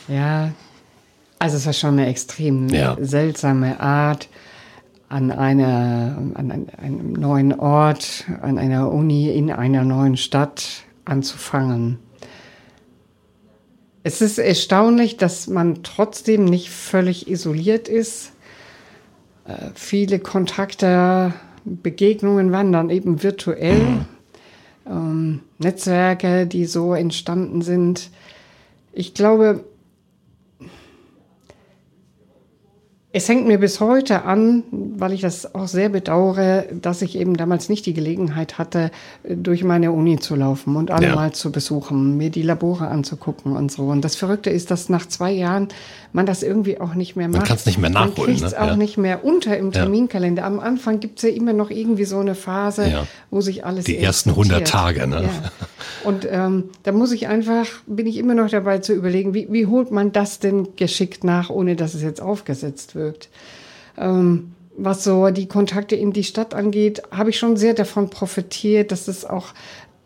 Ja, 0.07 0.51
also 1.37 1.57
es 1.57 1.65
war 1.67 1.73
schon 1.73 1.91
eine 1.91 2.07
extrem 2.07 2.69
ja. 2.69 2.97
seltsame 2.99 3.79
Art 3.79 4.29
an, 5.09 5.31
einer, 5.31 6.17
an 6.35 6.69
einem 6.77 7.13
neuen 7.13 7.59
Ort, 7.59 8.25
an 8.41 8.57
einer 8.57 8.91
Uni 8.91 9.29
in 9.31 9.51
einer 9.51 9.83
neuen 9.83 10.17
Stadt 10.17 10.83
anzufangen. 11.03 11.97
Es 14.03 14.21
ist 14.21 14.37
erstaunlich, 14.37 15.17
dass 15.17 15.47
man 15.47 15.83
trotzdem 15.83 16.45
nicht 16.45 16.69
völlig 16.69 17.27
isoliert 17.27 17.87
ist. 17.87 18.31
Äh, 19.45 19.71
viele 19.75 20.19
Kontakte, 20.19 21.33
Begegnungen 21.65 22.51
waren 22.51 22.71
dann 22.71 22.89
eben 22.89 23.21
virtuell. 23.23 24.05
Ähm, 24.87 25.41
Netzwerke, 25.57 26.47
die 26.47 26.65
so 26.65 26.93
entstanden 26.93 27.61
sind. 27.61 28.09
Ich 28.93 29.13
glaube, 29.13 29.65
Es 33.11 33.27
hängt 33.27 33.47
mir 33.47 33.57
bis 33.57 33.79
heute 33.79 34.23
an, 34.25 34.63
weil 34.71 35.13
ich 35.13 35.21
das 35.21 35.55
auch 35.55 35.67
sehr 35.67 35.89
bedauere, 35.89 36.65
dass 36.79 37.01
ich 37.01 37.17
eben 37.17 37.37
damals 37.37 37.67
nicht 37.67 37.87
die 37.87 37.93
Gelegenheit 37.93 38.59
hatte, 38.59 38.91
durch 39.27 39.63
meine 39.63 39.91
Uni 39.91 40.19
zu 40.19 40.35
laufen 40.35 40.75
und 40.75 40.91
alle 40.91 41.07
ja. 41.07 41.15
mal 41.15 41.31
zu 41.31 41.51
besuchen, 41.51 42.17
mir 42.17 42.29
die 42.29 42.43
Labore 42.43 42.87
anzugucken 42.87 43.55
und 43.55 43.71
so. 43.71 43.87
Und 43.87 44.05
das 44.05 44.15
Verrückte 44.15 44.51
ist, 44.51 44.69
dass 44.69 44.89
nach 44.89 45.07
zwei 45.07 45.31
Jahren 45.31 45.69
man 46.13 46.27
das 46.27 46.43
irgendwie 46.43 46.79
auch 46.79 46.93
nicht 46.93 47.15
mehr 47.15 47.27
macht. 47.27 47.37
Man 47.37 47.47
kann 47.47 47.55
es 47.55 47.65
nicht 47.65 47.79
mehr 47.79 47.89
nachholen. 47.89 48.13
Man 48.15 48.25
kriegt 48.25 48.43
es 48.43 48.51
ne? 48.51 48.61
auch 48.61 48.67
ja. 48.67 48.75
nicht 48.75 48.97
mehr 48.99 49.25
unter 49.25 49.57
im 49.57 49.71
Terminkalender. 49.71 50.43
Am 50.45 50.59
Anfang 50.59 50.99
gibt 50.99 51.17
es 51.17 51.23
ja 51.23 51.29
immer 51.29 51.53
noch 51.53 51.71
irgendwie 51.71 52.05
so 52.05 52.19
eine 52.19 52.35
Phase, 52.35 52.87
ja. 52.87 53.07
wo 53.31 53.41
sich 53.41 53.65
alles 53.65 53.85
Die 53.85 53.97
ersten 53.97 54.29
100 54.29 54.67
Tage, 54.67 55.07
ne? 55.07 55.27
Und 56.03 56.27
ähm, 56.29 56.65
da 56.83 56.91
muss 56.91 57.11
ich 57.11 57.27
einfach, 57.27 57.65
bin 57.87 58.07
ich 58.07 58.17
immer 58.17 58.33
noch 58.33 58.49
dabei 58.49 58.79
zu 58.79 58.93
überlegen, 58.93 59.33
wie, 59.33 59.47
wie 59.51 59.65
holt 59.65 59.91
man 59.91 60.11
das 60.11 60.39
denn 60.39 60.75
geschickt 60.75 61.23
nach, 61.23 61.49
ohne 61.49 61.75
dass 61.75 61.93
es 61.93 62.03
jetzt 62.03 62.21
aufgesetzt 62.21 62.95
wirkt. 62.99 63.29
Ähm, 63.97 64.51
was 64.77 65.03
so 65.03 65.29
die 65.31 65.47
Kontakte 65.47 65.95
in 65.95 66.13
die 66.13 66.23
Stadt 66.23 66.53
angeht, 66.53 67.01
habe 67.11 67.31
ich 67.31 67.39
schon 67.39 67.57
sehr 67.57 67.73
davon 67.73 68.09
profitiert, 68.09 68.91
dass 68.91 69.07
es 69.07 69.25
auch 69.25 69.47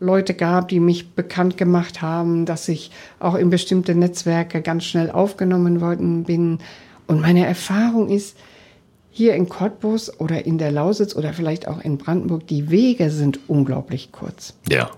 Leute 0.00 0.34
gab, 0.34 0.68
die 0.68 0.80
mich 0.80 1.10
bekannt 1.10 1.56
gemacht 1.56 2.02
haben, 2.02 2.46
dass 2.46 2.68
ich 2.68 2.90
auch 3.20 3.34
in 3.34 3.50
bestimmte 3.50 3.94
Netzwerke 3.94 4.62
ganz 4.62 4.84
schnell 4.84 5.10
aufgenommen 5.10 5.80
worden 5.80 6.24
bin. 6.24 6.58
Und 7.06 7.20
meine 7.20 7.46
Erfahrung 7.46 8.08
ist, 8.08 8.36
hier 9.10 9.34
in 9.34 9.48
Cottbus 9.48 10.18
oder 10.18 10.44
in 10.44 10.58
der 10.58 10.72
Lausitz 10.72 11.14
oder 11.14 11.32
vielleicht 11.32 11.68
auch 11.68 11.80
in 11.80 11.98
Brandenburg, 11.98 12.48
die 12.48 12.70
Wege 12.70 13.10
sind 13.10 13.38
unglaublich 13.46 14.10
kurz. 14.10 14.54
Ja. 14.68 14.90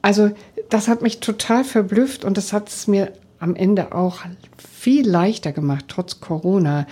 Also 0.00 0.30
das 0.70 0.88
hat 0.88 1.02
mich 1.02 1.20
total 1.20 1.62
verblüfft 1.62 2.24
und 2.24 2.38
das 2.38 2.54
hat 2.54 2.70
es 2.70 2.86
mir 2.88 3.12
am 3.38 3.54
Ende 3.54 3.92
auch 3.94 4.20
viel 4.56 5.06
leichter 5.06 5.52
gemacht, 5.52 5.84
trotz 5.88 6.20
Corona. 6.20 6.86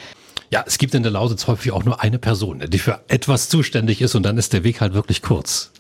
Ja, 0.50 0.64
es 0.66 0.78
gibt 0.78 0.95
in 0.95 1.02
der 1.02 1.12
Lausitz 1.12 1.47
häufig 1.47 1.73
auch 1.73 1.85
nur 1.85 2.00
eine 2.00 2.19
Person, 2.19 2.62
die 2.69 2.78
für 2.78 3.00
etwas 3.09 3.49
zuständig 3.49 4.02
ist 4.02 4.14
und 4.14 4.25
dann 4.25 4.37
ist 4.37 4.52
der 4.52 4.64
Weg 4.64 4.80
halt 4.80 4.95
wirklich 4.95 5.23
kurz. 5.23 5.71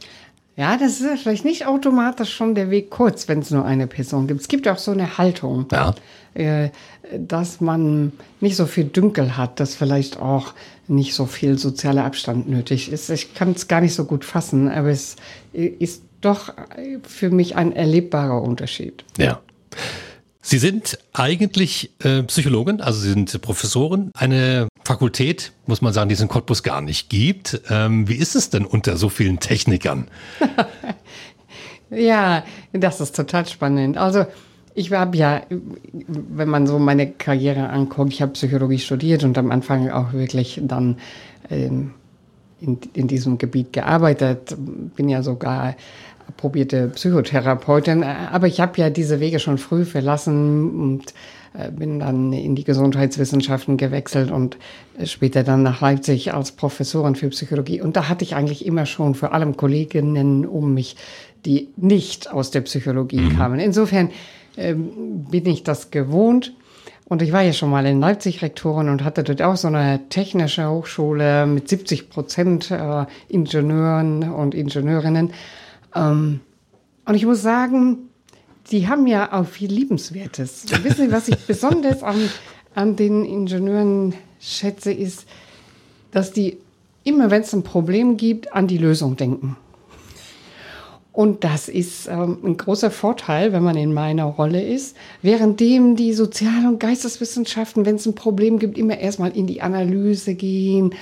Ja, 0.56 0.76
das 0.76 1.00
ist 1.00 1.02
ja 1.02 1.16
vielleicht 1.16 1.44
nicht 1.44 1.66
automatisch 1.66 2.34
schon 2.34 2.54
der 2.54 2.70
Weg 2.70 2.90
kurz, 2.90 3.28
wenn 3.28 3.38
es 3.38 3.50
nur 3.50 3.64
eine 3.64 3.86
Person 3.86 4.26
gibt. 4.26 4.42
Es 4.42 4.48
gibt 4.48 4.68
auch 4.68 4.78
so 4.78 4.90
eine 4.90 5.16
Haltung, 5.16 5.66
ja. 5.72 5.94
äh, 6.34 6.70
dass 7.18 7.60
man 7.60 8.12
nicht 8.40 8.56
so 8.56 8.66
viel 8.66 8.84
Dünkel 8.84 9.36
hat, 9.36 9.58
dass 9.58 9.74
vielleicht 9.74 10.18
auch 10.18 10.52
nicht 10.86 11.14
so 11.14 11.26
viel 11.26 11.56
sozialer 11.56 12.04
Abstand 12.04 12.48
nötig 12.48 12.92
ist. 12.92 13.10
Ich 13.10 13.34
kann 13.34 13.52
es 13.52 13.68
gar 13.68 13.80
nicht 13.80 13.94
so 13.94 14.04
gut 14.04 14.24
fassen, 14.24 14.68
aber 14.68 14.90
es 14.90 15.16
ist 15.52 16.02
doch 16.20 16.52
für 17.02 17.30
mich 17.30 17.56
ein 17.56 17.72
erlebbarer 17.72 18.42
Unterschied. 18.42 19.04
Ja. 19.16 19.40
Sie 20.42 20.58
sind 20.58 20.98
eigentlich 21.12 21.92
äh, 22.02 22.22
Psychologin, 22.22 22.80
also 22.80 23.00
Sie 23.00 23.10
sind 23.10 23.40
Professorin. 23.42 24.10
Eine 24.14 24.68
Fakultät, 24.84 25.52
muss 25.66 25.82
man 25.82 25.92
sagen, 25.92 26.08
die 26.08 26.14
es 26.14 26.20
in 26.20 26.28
Cottbus 26.28 26.62
gar 26.62 26.80
nicht 26.80 27.10
gibt. 27.10 27.60
Ähm, 27.68 28.08
wie 28.08 28.16
ist 28.16 28.34
es 28.34 28.48
denn 28.48 28.64
unter 28.64 28.96
so 28.96 29.10
vielen 29.10 29.38
Technikern? 29.38 30.08
ja, 31.90 32.42
das 32.72 33.00
ist 33.00 33.14
total 33.14 33.46
spannend. 33.46 33.98
Also 33.98 34.26
ich 34.74 34.90
habe 34.92 35.16
ja, 35.16 35.42
wenn 35.48 36.48
man 36.48 36.66
so 36.66 36.78
meine 36.78 37.10
Karriere 37.10 37.68
anguckt, 37.68 38.12
ich 38.12 38.22
habe 38.22 38.32
Psychologie 38.32 38.78
studiert 38.78 39.24
und 39.24 39.36
am 39.36 39.50
Anfang 39.50 39.90
auch 39.90 40.12
wirklich 40.14 40.58
dann 40.62 40.96
ähm, 41.50 41.92
in, 42.60 42.78
in 42.94 43.08
diesem 43.08 43.38
Gebiet 43.38 43.72
gearbeitet, 43.72 44.56
bin 44.96 45.08
ja 45.08 45.22
sogar 45.22 45.76
probierte 46.36 46.88
Psychotherapeutin, 46.88 48.04
aber 48.04 48.46
ich 48.46 48.60
habe 48.60 48.80
ja 48.80 48.90
diese 48.90 49.20
Wege 49.20 49.40
schon 49.40 49.58
früh 49.58 49.84
verlassen 49.84 50.70
und 50.80 51.14
äh, 51.52 51.70
bin 51.72 51.98
dann 51.98 52.32
in 52.32 52.54
die 52.54 52.62
Gesundheitswissenschaften 52.62 53.76
gewechselt 53.76 54.30
und 54.30 54.56
später 55.04 55.42
dann 55.42 55.62
nach 55.64 55.80
Leipzig 55.80 56.32
als 56.32 56.52
Professorin 56.52 57.16
für 57.16 57.28
Psychologie. 57.30 57.80
Und 57.80 57.96
da 57.96 58.08
hatte 58.08 58.24
ich 58.24 58.36
eigentlich 58.36 58.64
immer 58.64 58.86
schon 58.86 59.16
vor 59.16 59.32
allem 59.34 59.56
Kolleginnen 59.56 60.46
um 60.46 60.74
mich, 60.74 60.96
die 61.44 61.68
nicht 61.76 62.30
aus 62.30 62.52
der 62.52 62.60
Psychologie 62.60 63.20
mhm. 63.20 63.36
kamen. 63.36 63.58
Insofern 63.58 64.10
ähm, 64.56 65.24
bin 65.30 65.46
ich 65.46 65.64
das 65.64 65.90
gewohnt. 65.90 66.52
Und 67.10 67.22
ich 67.22 67.32
war 67.32 67.42
ja 67.42 67.52
schon 67.52 67.70
mal 67.70 67.84
in 67.86 67.98
Leipzig 67.98 68.40
Rektorin 68.40 68.88
und 68.88 69.02
hatte 69.02 69.24
dort 69.24 69.42
auch 69.42 69.56
so 69.56 69.66
eine 69.66 70.08
technische 70.10 70.70
Hochschule 70.70 71.44
mit 71.44 71.68
70 71.68 72.08
Prozent 72.08 72.70
äh, 72.70 73.04
Ingenieuren 73.26 74.30
und 74.32 74.54
Ingenieurinnen. 74.54 75.32
Ähm, 75.92 76.38
und 77.04 77.14
ich 77.16 77.26
muss 77.26 77.42
sagen, 77.42 78.10
die 78.70 78.86
haben 78.86 79.08
ja 79.08 79.32
auch 79.32 79.44
viel 79.44 79.72
Liebenswertes. 79.72 80.66
Wissen 80.84 81.06
Sie, 81.06 81.12
was 81.12 81.26
ich 81.26 81.36
besonders 81.48 82.04
an, 82.04 82.30
an 82.76 82.94
den 82.94 83.24
Ingenieuren 83.24 84.14
schätze, 84.38 84.92
ist, 84.92 85.26
dass 86.12 86.32
die 86.32 86.58
immer, 87.02 87.32
wenn 87.32 87.42
es 87.42 87.52
ein 87.52 87.64
Problem 87.64 88.18
gibt, 88.18 88.52
an 88.52 88.68
die 88.68 88.78
Lösung 88.78 89.16
denken. 89.16 89.56
Und 91.12 91.42
das 91.42 91.68
ist 91.68 92.06
ähm, 92.06 92.38
ein 92.44 92.56
großer 92.56 92.90
Vorteil, 92.90 93.52
wenn 93.52 93.64
man 93.64 93.76
in 93.76 93.92
meiner 93.92 94.24
Rolle 94.24 94.62
ist. 94.62 94.96
Währenddem 95.22 95.96
die 95.96 96.12
Sozial- 96.12 96.66
und 96.68 96.78
Geisteswissenschaften, 96.78 97.84
wenn 97.84 97.96
es 97.96 98.06
ein 98.06 98.14
Problem 98.14 98.58
gibt, 98.58 98.78
immer 98.78 98.98
erstmal 98.98 99.36
in 99.36 99.46
die 99.46 99.60
Analyse 99.60 100.34
gehen 100.34 100.94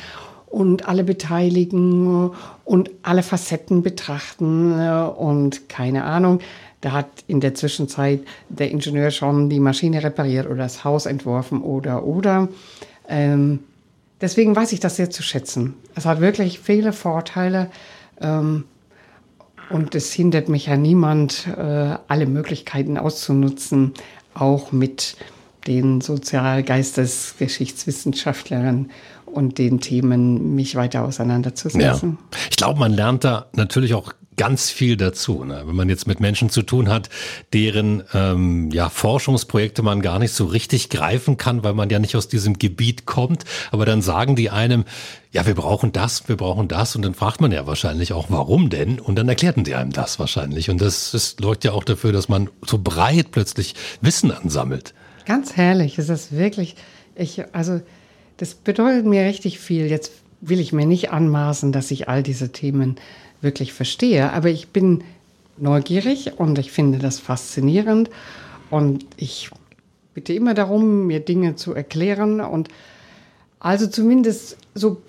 und 0.46 0.88
alle 0.88 1.04
beteiligen 1.04 2.30
und 2.64 2.90
alle 3.02 3.22
Facetten 3.22 3.82
betrachten 3.82 4.80
und 5.10 5.68
keine 5.68 6.04
Ahnung. 6.04 6.40
Da 6.80 6.92
hat 6.92 7.08
in 7.26 7.40
der 7.40 7.54
Zwischenzeit 7.54 8.20
der 8.48 8.70
Ingenieur 8.70 9.10
schon 9.10 9.50
die 9.50 9.60
Maschine 9.60 10.02
repariert 10.02 10.46
oder 10.46 10.58
das 10.58 10.84
Haus 10.84 11.06
entworfen 11.06 11.60
oder 11.60 12.04
oder. 12.04 12.48
Ähm, 13.08 13.60
deswegen 14.20 14.56
weiß 14.56 14.72
ich 14.72 14.80
das 14.80 14.96
sehr 14.96 15.10
zu 15.10 15.22
schätzen. 15.22 15.74
Es 15.94 16.06
hat 16.06 16.20
wirklich 16.20 16.60
viele 16.60 16.92
Vorteile. 16.92 17.70
Ähm, 18.20 18.64
und 19.70 19.94
es 19.94 20.12
hindert 20.12 20.48
mich 20.48 20.66
ja 20.66 20.76
niemand, 20.76 21.46
äh, 21.46 21.96
alle 22.08 22.26
Möglichkeiten 22.26 22.98
auszunutzen, 22.98 23.94
auch 24.34 24.72
mit 24.72 25.16
den 25.66 26.00
Sozial-, 26.00 26.62
Geistes-, 26.62 27.34
Geschichtswissenschaftlern 27.38 28.90
und 29.26 29.58
den 29.58 29.80
Themen 29.80 30.54
mich 30.54 30.74
weiter 30.74 31.04
auseinanderzusetzen. 31.04 32.18
Ja. 32.32 32.38
Ich 32.50 32.56
glaube, 32.56 32.80
man 32.80 32.92
lernt 32.92 33.24
da 33.24 33.46
natürlich 33.52 33.94
auch 33.94 34.12
ganz 34.38 34.70
viel 34.70 34.96
dazu. 34.96 35.44
Ne? 35.44 35.64
Wenn 35.66 35.76
man 35.76 35.90
jetzt 35.90 36.06
mit 36.06 36.20
Menschen 36.20 36.48
zu 36.48 36.62
tun 36.62 36.88
hat, 36.88 37.10
deren 37.52 38.02
ähm, 38.14 38.70
ja, 38.70 38.88
Forschungsprojekte 38.88 39.82
man 39.82 40.00
gar 40.00 40.18
nicht 40.18 40.32
so 40.32 40.46
richtig 40.46 40.88
greifen 40.88 41.36
kann, 41.36 41.62
weil 41.62 41.74
man 41.74 41.90
ja 41.90 41.98
nicht 41.98 42.16
aus 42.16 42.28
diesem 42.28 42.58
Gebiet 42.58 43.04
kommt, 43.04 43.44
aber 43.70 43.84
dann 43.84 44.00
sagen 44.00 44.36
die 44.36 44.48
einem, 44.48 44.84
ja, 45.30 45.46
wir 45.46 45.54
brauchen 45.54 45.92
das, 45.92 46.28
wir 46.28 46.36
brauchen 46.36 46.68
das 46.68 46.96
und 46.96 47.02
dann 47.02 47.12
fragt 47.12 47.42
man 47.42 47.52
ja 47.52 47.66
wahrscheinlich 47.66 48.14
auch, 48.14 48.26
warum 48.30 48.70
denn? 48.70 48.98
Und 48.98 49.16
dann 49.16 49.28
erklärten 49.28 49.64
die 49.64 49.74
einem 49.74 49.92
das 49.92 50.18
wahrscheinlich. 50.18 50.70
Und 50.70 50.80
das, 50.80 51.10
das 51.10 51.36
läuft 51.38 51.64
ja 51.64 51.72
auch 51.72 51.84
dafür, 51.84 52.12
dass 52.12 52.30
man 52.30 52.48
so 52.64 52.78
breit 52.78 53.32
plötzlich 53.32 53.74
Wissen 54.00 54.30
ansammelt. 54.30 54.94
Ganz 55.26 55.56
herrlich, 55.56 55.98
ist 55.98 56.08
das 56.08 56.32
wirklich, 56.32 56.76
ich, 57.14 57.42
also 57.52 57.82
das 58.38 58.54
bedeutet 58.54 59.04
mir 59.04 59.24
richtig 59.26 59.58
viel. 59.58 59.86
Jetzt 59.86 60.12
will 60.40 60.60
ich 60.60 60.72
mir 60.72 60.86
nicht 60.86 61.10
anmaßen, 61.10 61.72
dass 61.72 61.90
ich 61.90 62.08
all 62.08 62.22
diese 62.22 62.52
Themen 62.52 62.96
wirklich 63.40 63.72
verstehe. 63.72 64.32
Aber 64.32 64.48
ich 64.48 64.68
bin 64.68 65.04
neugierig 65.56 66.38
und 66.38 66.58
ich 66.58 66.72
finde 66.72 66.98
das 66.98 67.18
faszinierend. 67.18 68.10
Und 68.70 69.06
ich 69.16 69.50
bitte 70.14 70.32
immer 70.32 70.54
darum, 70.54 71.06
mir 71.06 71.20
Dinge 71.20 71.56
zu 71.56 71.74
erklären. 71.74 72.40
Und 72.40 72.68
also 73.60 73.86
zumindest 73.86 74.56
so 74.74 75.00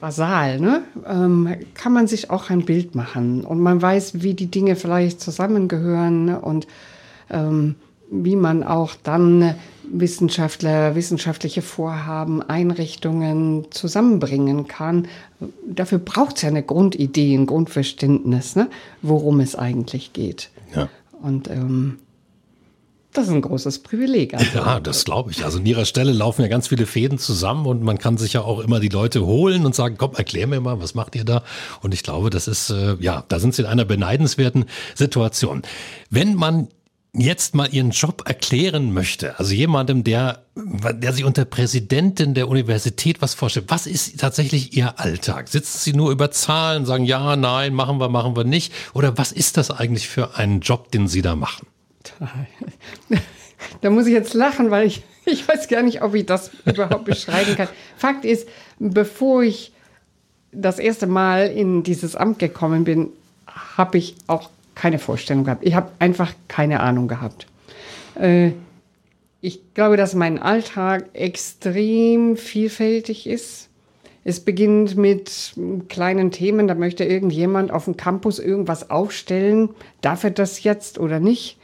basal, 0.00 0.60
ne, 0.60 0.82
ähm, 1.06 1.48
kann 1.74 1.92
man 1.92 2.06
sich 2.06 2.30
auch 2.30 2.50
ein 2.50 2.64
Bild 2.64 2.94
machen. 2.94 3.44
Und 3.44 3.60
man 3.60 3.80
weiß, 3.80 4.22
wie 4.22 4.34
die 4.34 4.50
Dinge 4.50 4.76
vielleicht 4.76 5.20
zusammengehören 5.20 6.34
und 6.36 6.66
ähm, 7.30 7.76
wie 8.10 8.36
man 8.36 8.62
auch 8.62 8.94
dann 9.02 9.54
Wissenschaftler, 9.92 10.94
wissenschaftliche 10.94 11.62
Vorhaben, 11.62 12.42
Einrichtungen 12.42 13.66
zusammenbringen 13.70 14.66
kann. 14.66 15.08
Dafür 15.66 15.98
braucht 15.98 16.36
es 16.36 16.42
ja 16.42 16.48
eine 16.48 16.62
Grundidee, 16.62 17.34
ein 17.34 17.46
Grundverständnis, 17.46 18.56
ne, 18.56 18.68
worum 19.02 19.40
es 19.40 19.56
eigentlich 19.56 20.12
geht. 20.12 20.50
Ja. 20.74 20.88
Und 21.22 21.48
ähm, 21.48 21.98
das 23.14 23.28
ist 23.28 23.32
ein 23.32 23.42
großes 23.42 23.78
Privileg. 23.78 24.34
Also. 24.34 24.58
Ja, 24.58 24.80
das 24.80 25.04
glaube 25.04 25.30
ich. 25.30 25.44
Also 25.44 25.58
an 25.58 25.66
ihrer 25.66 25.84
Stelle 25.84 26.12
laufen 26.12 26.42
ja 26.42 26.48
ganz 26.48 26.66
viele 26.66 26.84
Fäden 26.84 27.16
zusammen 27.18 27.64
und 27.66 27.80
man 27.82 27.98
kann 27.98 28.18
sich 28.18 28.32
ja 28.32 28.40
auch 28.40 28.58
immer 28.58 28.80
die 28.80 28.88
Leute 28.88 29.24
holen 29.24 29.64
und 29.64 29.74
sagen, 29.74 29.94
komm, 29.96 30.14
erklär 30.16 30.48
mir 30.48 30.60
mal, 30.60 30.82
was 30.82 30.94
macht 30.94 31.14
ihr 31.14 31.24
da? 31.24 31.44
Und 31.80 31.94
ich 31.94 32.02
glaube, 32.02 32.30
das 32.30 32.48
ist, 32.48 32.70
äh, 32.70 32.96
ja, 32.98 33.24
da 33.28 33.38
sind 33.38 33.54
sie 33.54 33.62
in 33.62 33.68
einer 33.68 33.84
beneidenswerten 33.84 34.64
Situation. 34.96 35.62
Wenn 36.10 36.34
man 36.34 36.66
jetzt 37.14 37.54
mal 37.54 37.72
Ihren 37.72 37.90
Job 37.90 38.22
erklären 38.26 38.92
möchte, 38.92 39.38
also 39.38 39.54
jemandem, 39.54 40.04
der, 40.04 40.42
der 40.56 41.12
sich 41.12 41.24
unter 41.24 41.44
Präsidentin 41.44 42.34
der 42.34 42.48
Universität 42.48 43.22
was 43.22 43.34
vorstellt, 43.34 43.66
was 43.68 43.86
ist 43.86 44.18
tatsächlich 44.18 44.76
Ihr 44.76 44.98
Alltag? 44.98 45.48
Sitzen 45.48 45.78
Sie 45.78 45.92
nur 45.92 46.10
über 46.10 46.30
Zahlen, 46.30 46.86
sagen 46.86 47.04
ja, 47.04 47.36
nein, 47.36 47.72
machen 47.72 47.98
wir, 47.98 48.08
machen 48.08 48.36
wir 48.36 48.44
nicht? 48.44 48.72
Oder 48.94 49.16
was 49.16 49.32
ist 49.32 49.56
das 49.56 49.70
eigentlich 49.70 50.08
für 50.08 50.36
ein 50.36 50.60
Job, 50.60 50.90
den 50.90 51.08
Sie 51.08 51.22
da 51.22 51.36
machen? 51.36 51.66
Da 53.80 53.90
muss 53.90 54.06
ich 54.06 54.12
jetzt 54.12 54.34
lachen, 54.34 54.70
weil 54.70 54.86
ich, 54.86 55.02
ich 55.24 55.46
weiß 55.48 55.68
gar 55.68 55.82
nicht, 55.82 56.02
ob 56.02 56.14
ich 56.14 56.26
das 56.26 56.50
überhaupt 56.64 57.04
beschreiben 57.04 57.56
kann. 57.56 57.68
Fakt 57.96 58.24
ist, 58.24 58.48
bevor 58.78 59.42
ich 59.42 59.72
das 60.52 60.78
erste 60.78 61.06
Mal 61.06 61.46
in 61.48 61.82
dieses 61.82 62.14
Amt 62.16 62.38
gekommen 62.38 62.84
bin, 62.84 63.08
habe 63.46 63.98
ich 63.98 64.16
auch 64.26 64.50
keine 64.74 64.98
Vorstellung 64.98 65.44
gehabt. 65.44 65.64
Ich 65.66 65.74
habe 65.74 65.90
einfach 65.98 66.32
keine 66.48 66.80
Ahnung 66.80 67.08
gehabt. 67.08 67.46
Äh, 68.14 68.52
ich 69.40 69.74
glaube, 69.74 69.96
dass 69.96 70.14
mein 70.14 70.38
Alltag 70.38 71.10
extrem 71.12 72.36
vielfältig 72.36 73.26
ist. 73.26 73.68
Es 74.24 74.40
beginnt 74.40 74.96
mit 74.96 75.52
kleinen 75.88 76.30
Themen, 76.30 76.66
da 76.66 76.74
möchte 76.74 77.04
irgendjemand 77.04 77.70
auf 77.70 77.84
dem 77.84 77.98
Campus 77.98 78.38
irgendwas 78.38 78.88
aufstellen. 78.88 79.68
Darf 80.00 80.24
er 80.24 80.30
das 80.30 80.62
jetzt 80.62 80.98
oder 80.98 81.20
nicht? 81.20 81.58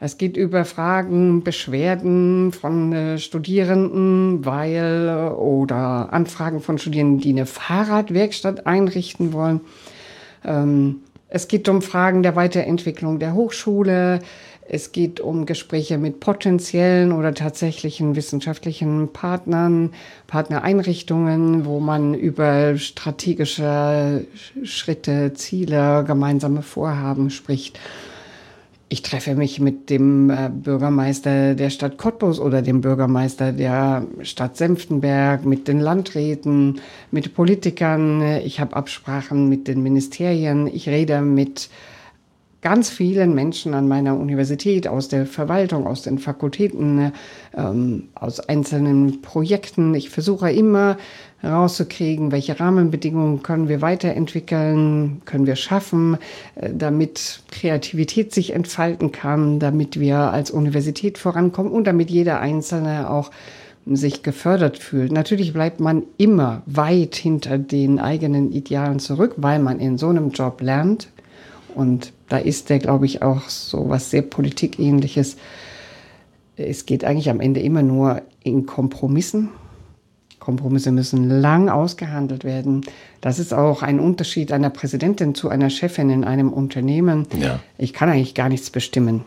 Es 0.00 0.18
geht 0.18 0.36
über 0.36 0.64
Fragen, 0.64 1.44
Beschwerden 1.44 2.52
von 2.52 2.92
äh, 2.92 3.18
Studierenden, 3.18 4.44
weil 4.44 5.08
äh, 5.08 5.32
oder 5.34 6.12
Anfragen 6.12 6.60
von 6.60 6.78
Studierenden, 6.78 7.20
die 7.20 7.30
eine 7.30 7.46
Fahrradwerkstatt 7.46 8.66
einrichten 8.66 9.32
wollen. 9.34 9.60
Ähm, 10.42 11.02
es 11.30 11.46
geht 11.46 11.68
um 11.68 11.80
Fragen 11.80 12.24
der 12.24 12.34
Weiterentwicklung 12.34 13.20
der 13.20 13.34
Hochschule. 13.34 14.18
Es 14.68 14.92
geht 14.92 15.20
um 15.20 15.46
Gespräche 15.46 15.96
mit 15.96 16.20
potenziellen 16.20 17.12
oder 17.12 17.34
tatsächlichen 17.34 18.14
wissenschaftlichen 18.14 19.12
Partnern, 19.12 19.92
Partnereinrichtungen, 20.26 21.64
wo 21.64 21.80
man 21.80 22.14
über 22.14 22.76
strategische 22.76 24.26
Schritte, 24.64 25.32
Ziele, 25.34 26.04
gemeinsame 26.06 26.62
Vorhaben 26.62 27.30
spricht. 27.30 27.78
Ich 28.92 29.02
treffe 29.02 29.36
mich 29.36 29.60
mit 29.60 29.88
dem 29.88 30.30
äh, 30.30 30.50
Bürgermeister 30.52 31.54
der 31.54 31.70
Stadt 31.70 31.96
Cottbus 31.96 32.40
oder 32.40 32.60
dem 32.60 32.80
Bürgermeister 32.80 33.52
der 33.52 34.04
Stadt 34.22 34.56
Senftenberg, 34.56 35.44
mit 35.46 35.68
den 35.68 35.78
Landräten, 35.78 36.80
mit 37.12 37.32
Politikern. 37.32 38.20
Ich 38.44 38.58
habe 38.58 38.74
Absprachen 38.74 39.48
mit 39.48 39.68
den 39.68 39.84
Ministerien. 39.84 40.66
Ich 40.66 40.88
rede 40.88 41.20
mit 41.20 41.70
ganz 42.62 42.90
vielen 42.90 43.34
Menschen 43.34 43.74
an 43.74 43.88
meiner 43.88 44.16
Universität, 44.16 44.86
aus 44.86 45.08
der 45.08 45.26
Verwaltung, 45.26 45.86
aus 45.86 46.02
den 46.02 46.18
Fakultäten, 46.18 47.12
ähm, 47.56 48.08
aus 48.14 48.40
einzelnen 48.40 49.22
Projekten. 49.22 49.94
Ich 49.94 50.10
versuche 50.10 50.50
immer 50.50 50.98
herauszukriegen, 51.38 52.32
welche 52.32 52.60
Rahmenbedingungen 52.60 53.42
können 53.42 53.68
wir 53.68 53.80
weiterentwickeln, 53.80 55.22
können 55.24 55.46
wir 55.46 55.56
schaffen, 55.56 56.18
äh, 56.56 56.70
damit 56.74 57.42
Kreativität 57.50 58.34
sich 58.34 58.52
entfalten 58.52 59.10
kann, 59.10 59.58
damit 59.58 59.98
wir 59.98 60.18
als 60.18 60.50
Universität 60.50 61.16
vorankommen 61.16 61.72
und 61.72 61.86
damit 61.86 62.10
jeder 62.10 62.40
Einzelne 62.40 63.08
auch 63.08 63.30
sich 63.86 64.22
gefördert 64.22 64.76
fühlt. 64.76 65.10
Natürlich 65.10 65.54
bleibt 65.54 65.80
man 65.80 66.02
immer 66.18 66.62
weit 66.66 67.14
hinter 67.14 67.56
den 67.56 67.98
eigenen 67.98 68.52
Idealen 68.52 68.98
zurück, 68.98 69.34
weil 69.38 69.58
man 69.58 69.80
in 69.80 69.96
so 69.96 70.08
einem 70.08 70.30
Job 70.30 70.60
lernt. 70.60 71.08
Und 71.74 72.12
da 72.30 72.38
ist 72.38 72.70
der, 72.70 72.78
glaube 72.78 73.04
ich, 73.04 73.20
auch 73.20 73.48
so 73.48 73.90
was 73.90 74.10
sehr 74.10 74.22
Politikähnliches. 74.22 75.36
Es 76.56 76.86
geht 76.86 77.04
eigentlich 77.04 77.28
am 77.28 77.40
Ende 77.40 77.60
immer 77.60 77.82
nur 77.82 78.22
in 78.42 78.64
Kompromissen 78.64 79.50
Kompromisse 80.40 80.90
müssen 80.90 81.28
lang 81.28 81.68
ausgehandelt 81.68 82.42
werden. 82.42 82.80
Das 83.20 83.38
ist 83.38 83.54
auch 83.54 83.82
ein 83.82 84.00
Unterschied 84.00 84.50
einer 84.50 84.70
Präsidentin 84.70 85.34
zu 85.34 85.48
einer 85.48 85.70
Chefin 85.70 86.10
in 86.10 86.24
einem 86.24 86.52
Unternehmen. 86.52 87.26
Ja. 87.38 87.60
Ich 87.78 87.92
kann 87.92 88.08
eigentlich 88.08 88.34
gar 88.34 88.48
nichts 88.48 88.70
bestimmen. 88.70 89.20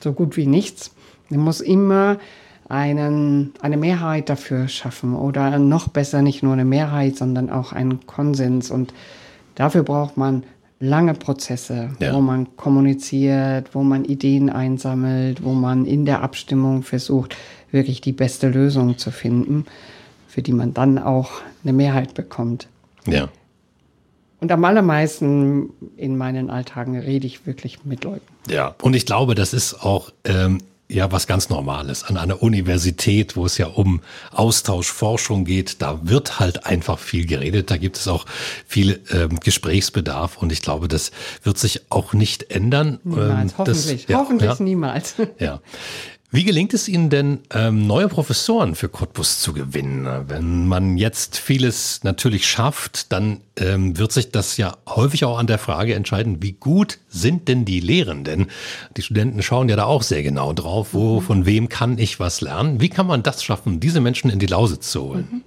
So 0.00 0.12
gut 0.12 0.36
wie 0.36 0.46
nichts. 0.46 0.90
Ich 1.30 1.36
muss 1.38 1.60
immer 1.60 2.18
einen, 2.68 3.54
eine 3.62 3.76
Mehrheit 3.76 4.28
dafür 4.28 4.68
schaffen 4.68 5.14
oder 5.14 5.58
noch 5.58 5.88
besser 5.88 6.22
nicht 6.22 6.42
nur 6.42 6.52
eine 6.52 6.64
Mehrheit, 6.64 7.16
sondern 7.16 7.48
auch 7.48 7.72
einen 7.72 8.04
Konsens. 8.06 8.70
Und 8.70 8.92
dafür 9.54 9.84
braucht 9.84 10.16
man 10.16 10.42
lange 10.82 11.14
Prozesse, 11.14 11.90
ja. 12.00 12.12
wo 12.12 12.20
man 12.20 12.56
kommuniziert, 12.56 13.72
wo 13.72 13.84
man 13.84 14.04
Ideen 14.04 14.50
einsammelt, 14.50 15.44
wo 15.44 15.52
man 15.52 15.86
in 15.86 16.04
der 16.04 16.22
Abstimmung 16.22 16.82
versucht, 16.82 17.36
wirklich 17.70 18.00
die 18.00 18.12
beste 18.12 18.48
Lösung 18.48 18.98
zu 18.98 19.12
finden, 19.12 19.64
für 20.26 20.42
die 20.42 20.52
man 20.52 20.74
dann 20.74 20.98
auch 20.98 21.30
eine 21.62 21.72
Mehrheit 21.72 22.14
bekommt. 22.14 22.66
Ja. 23.06 23.28
Und 24.40 24.50
am 24.50 24.64
allermeisten 24.64 25.70
in 25.96 26.16
meinen 26.16 26.50
Alltagen 26.50 26.98
rede 26.98 27.28
ich 27.28 27.46
wirklich 27.46 27.84
mit 27.84 28.02
Leuten. 28.02 28.26
Ja, 28.50 28.74
und 28.82 28.94
ich 28.94 29.06
glaube, 29.06 29.36
das 29.36 29.54
ist 29.54 29.84
auch 29.84 30.10
ähm, 30.24 30.58
ja 30.92 31.10
was 31.12 31.26
ganz 31.26 31.48
Normales. 31.48 32.04
An 32.04 32.16
einer 32.16 32.42
Universität, 32.42 33.36
wo 33.36 33.46
es 33.46 33.58
ja 33.58 33.66
um 33.66 34.00
Austausch, 34.30 34.90
Forschung 34.90 35.44
geht, 35.44 35.82
da 35.82 36.00
wird 36.02 36.38
halt 36.38 36.66
einfach 36.66 36.98
viel 36.98 37.26
geredet. 37.26 37.70
Da 37.70 37.76
gibt 37.76 37.96
es 37.96 38.08
auch 38.08 38.26
viel 38.66 39.00
ähm, 39.10 39.40
Gesprächsbedarf 39.40 40.38
und 40.38 40.52
ich 40.52 40.62
glaube, 40.62 40.88
das 40.88 41.10
wird 41.42 41.58
sich 41.58 41.90
auch 41.90 42.12
nicht 42.12 42.50
ändern. 42.50 43.00
Niemals, 43.04 43.52
ähm, 43.52 43.58
hoffentlich. 43.58 44.02
Das, 44.02 44.08
ja, 44.08 44.18
hoffentlich 44.18 44.50
ja. 44.50 44.64
niemals. 44.64 45.14
Ja. 45.38 45.60
Wie 46.34 46.44
gelingt 46.44 46.72
es 46.72 46.88
Ihnen 46.88 47.10
denn, 47.10 47.40
ähm, 47.52 47.86
neue 47.86 48.08
Professoren 48.08 48.74
für 48.74 48.88
Cottbus 48.88 49.40
zu 49.40 49.52
gewinnen? 49.52 50.08
Wenn 50.28 50.66
man 50.66 50.96
jetzt 50.96 51.36
vieles 51.36 52.04
natürlich 52.04 52.46
schafft, 52.46 53.12
dann 53.12 53.42
ähm, 53.58 53.98
wird 53.98 54.12
sich 54.12 54.30
das 54.30 54.56
ja 54.56 54.78
häufig 54.88 55.26
auch 55.26 55.38
an 55.38 55.46
der 55.46 55.58
Frage 55.58 55.94
entscheiden, 55.94 56.42
wie 56.42 56.52
gut 56.52 57.00
sind 57.10 57.48
denn 57.48 57.66
die 57.66 57.80
Lehrenden? 57.80 58.46
Die 58.96 59.02
Studenten 59.02 59.42
schauen 59.42 59.68
ja 59.68 59.76
da 59.76 59.84
auch 59.84 60.02
sehr 60.02 60.22
genau 60.22 60.54
drauf, 60.54 60.94
wo, 60.94 61.20
mhm. 61.20 61.24
von 61.24 61.44
wem 61.44 61.68
kann 61.68 61.98
ich 61.98 62.18
was 62.18 62.40
lernen? 62.40 62.80
Wie 62.80 62.88
kann 62.88 63.06
man 63.06 63.22
das 63.22 63.44
schaffen, 63.44 63.78
diese 63.78 64.00
Menschen 64.00 64.30
in 64.30 64.38
die 64.38 64.46
Lausitz 64.46 64.90
zu 64.90 65.02
holen? 65.02 65.28
Mhm. 65.30 65.42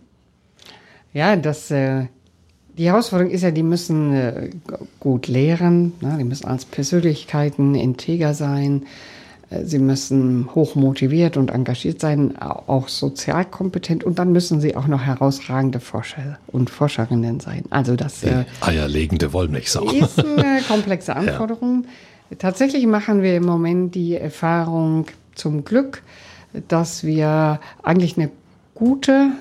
Ja, 1.13 1.35
das, 1.35 1.71
äh, 1.71 2.05
die 2.77 2.85
Herausforderung 2.85 3.33
ist 3.33 3.41
ja, 3.41 3.49
die 3.49 3.63
müssen 3.63 4.13
äh, 4.13 4.49
gut 4.99 5.27
lehren, 5.27 5.93
ne? 5.99 6.17
die 6.19 6.25
müssen 6.25 6.45
als 6.45 6.63
Persönlichkeiten 6.63 7.73
integer 7.73 8.35
sein 8.35 8.85
Sie 9.63 9.79
müssen 9.79 10.49
hoch 10.53 10.75
motiviert 10.75 11.37
und 11.37 11.51
engagiert 11.51 12.01
sein, 12.01 12.37
auch 12.37 12.87
sozial 12.87 13.45
kompetent 13.45 14.03
und 14.03 14.19
dann 14.19 14.31
müssen 14.31 14.59
sie 14.59 14.75
auch 14.75 14.87
noch 14.87 15.01
herausragende 15.01 15.79
Forscher 15.79 16.39
und 16.47 16.69
Forscherinnen 16.69 17.39
sein. 17.39 17.63
Also 17.69 17.95
das 17.95 18.23
äh, 18.23 18.45
eierlegende 18.61 19.33
Wollmilchsau. 19.33 19.89
ist 19.91 20.23
eine 20.23 20.61
komplexe 20.67 21.15
Anforderung. 21.15 21.85
Ja. 22.29 22.37
Tatsächlich 22.37 22.85
machen 22.87 23.21
wir 23.21 23.37
im 23.37 23.45
Moment 23.45 23.95
die 23.95 24.15
Erfahrung 24.15 25.05
zum 25.35 25.63
Glück, 25.63 26.01
dass 26.67 27.03
wir 27.03 27.59
eigentlich 27.83 28.17
eine 28.17 28.31
gute, 28.73 29.31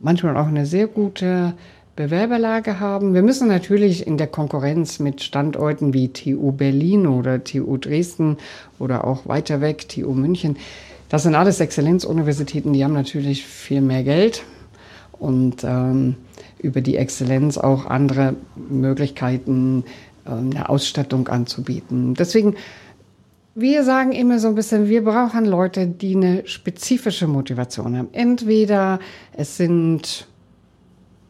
manchmal 0.00 0.36
auch 0.36 0.46
eine 0.46 0.66
sehr 0.66 0.86
gute 0.86 1.54
Bewerberlage 1.98 2.78
haben. 2.78 3.12
Wir 3.12 3.22
müssen 3.22 3.48
natürlich 3.48 4.06
in 4.06 4.18
der 4.18 4.28
Konkurrenz 4.28 5.00
mit 5.00 5.20
Standorten 5.20 5.92
wie 5.92 6.12
TU 6.12 6.52
Berlin 6.52 7.08
oder 7.08 7.42
TU 7.42 7.76
Dresden 7.76 8.36
oder 8.78 9.04
auch 9.04 9.26
weiter 9.26 9.60
weg 9.60 9.88
TU 9.88 10.12
München, 10.12 10.56
das 11.08 11.24
sind 11.24 11.34
alles 11.34 11.58
Exzellenzuniversitäten, 11.58 12.72
die 12.72 12.84
haben 12.84 12.92
natürlich 12.92 13.44
viel 13.44 13.80
mehr 13.80 14.04
Geld 14.04 14.44
und 15.12 15.64
ähm, 15.64 16.14
über 16.60 16.82
die 16.82 16.96
Exzellenz 16.96 17.58
auch 17.58 17.86
andere 17.86 18.36
Möglichkeiten, 18.54 19.82
äh, 20.24 20.30
eine 20.30 20.68
Ausstattung 20.68 21.26
anzubieten. 21.26 22.14
Deswegen 22.14 22.54
wir 23.56 23.82
sagen 23.82 24.12
immer 24.12 24.38
so 24.38 24.46
ein 24.46 24.54
bisschen, 24.54 24.88
wir 24.88 25.02
brauchen 25.02 25.44
Leute, 25.44 25.88
die 25.88 26.14
eine 26.14 26.46
spezifische 26.46 27.26
Motivation 27.26 27.96
haben. 27.96 28.08
Entweder 28.12 29.00
es 29.32 29.56
sind 29.56 30.28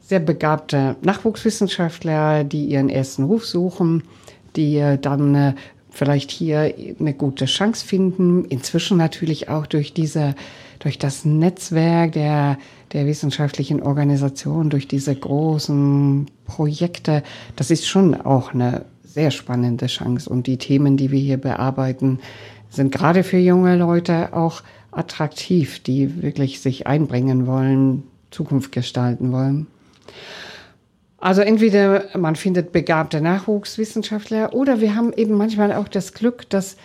sehr 0.09 0.21
begabte 0.21 0.97
Nachwuchswissenschaftler, 1.03 2.42
die 2.42 2.64
ihren 2.64 2.88
ersten 2.88 3.25
Ruf 3.25 3.44
suchen, 3.44 4.05
die 4.57 4.79
äh, 4.79 4.97
dann 4.97 5.35
äh, 5.35 5.55
vielleicht 5.90 6.31
hier 6.31 6.75
eine 6.99 7.12
gute 7.12 7.44
Chance 7.44 7.85
finden. 7.85 8.47
Inzwischen 8.47 8.97
natürlich 8.97 9.51
auch 9.51 9.66
durch 9.66 9.92
diese, 9.92 10.35
durch 10.79 10.99
das 10.99 11.27
Netzwerk 11.27 12.12
der, 12.12 12.57
der 12.94 13.05
wissenschaftlichen 13.05 13.83
Organisation, 13.83 14.71
durch 14.71 14.88
diese 14.88 15.14
großen 15.14 16.25
Projekte. 16.47 17.23
Das 17.57 17.71
ist 17.71 17.87
schon 17.87 18.18
auch 18.18 18.55
eine 18.55 18.87
sehr 19.05 19.31
spannende 19.31 19.88
Chance. 19.88 20.31
Und 20.31 20.47
die 20.47 20.57
Themen, 20.57 20.97
die 20.97 21.11
wir 21.11 21.21
hier 21.21 21.38
bearbeiten, 21.38 22.18
sind 22.71 22.92
gerade 22.92 23.25
für 23.25 23.38
junge 23.38 23.77
Leute 23.77 24.33
auch 24.33 24.62
attraktiv, 24.90 25.81
die 25.81 26.23
wirklich 26.23 26.61
sich 26.61 26.87
einbringen 26.87 27.47
wollen, 27.47 28.05
Zukunft 28.31 28.73
gestalten 28.73 29.33
wollen. 29.33 29.66
Also 31.18 31.42
entweder 31.42 32.16
man 32.16 32.37
findet 32.37 32.71
begabte 32.71 33.21
Nachwuchswissenschaftler 33.21 34.55
oder 34.55 34.81
wir 34.81 34.94
haben 34.94 35.12
eben 35.12 35.35
manchmal 35.35 35.73
auch 35.73 35.88
das 35.88 36.14
Glück, 36.14 36.49
dass, 36.49 36.77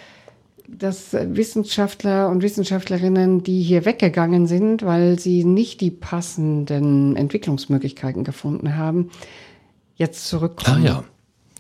dass 0.68 1.14
Wissenschaftler 1.14 2.30
und 2.30 2.42
Wissenschaftlerinnen, 2.42 3.44
die 3.44 3.62
hier 3.62 3.86
weggegangen 3.86 4.48
sind, 4.48 4.82
weil 4.84 5.20
sie 5.20 5.44
nicht 5.44 5.82
die 5.82 5.92
passenden 5.92 7.16
Entwicklungsmöglichkeiten 7.16 8.24
gefunden 8.24 8.76
haben, 8.76 9.12
jetzt 9.96 10.28
zurückkommen. 10.28 10.84
Ah 10.84 10.88
ja. 10.88 11.04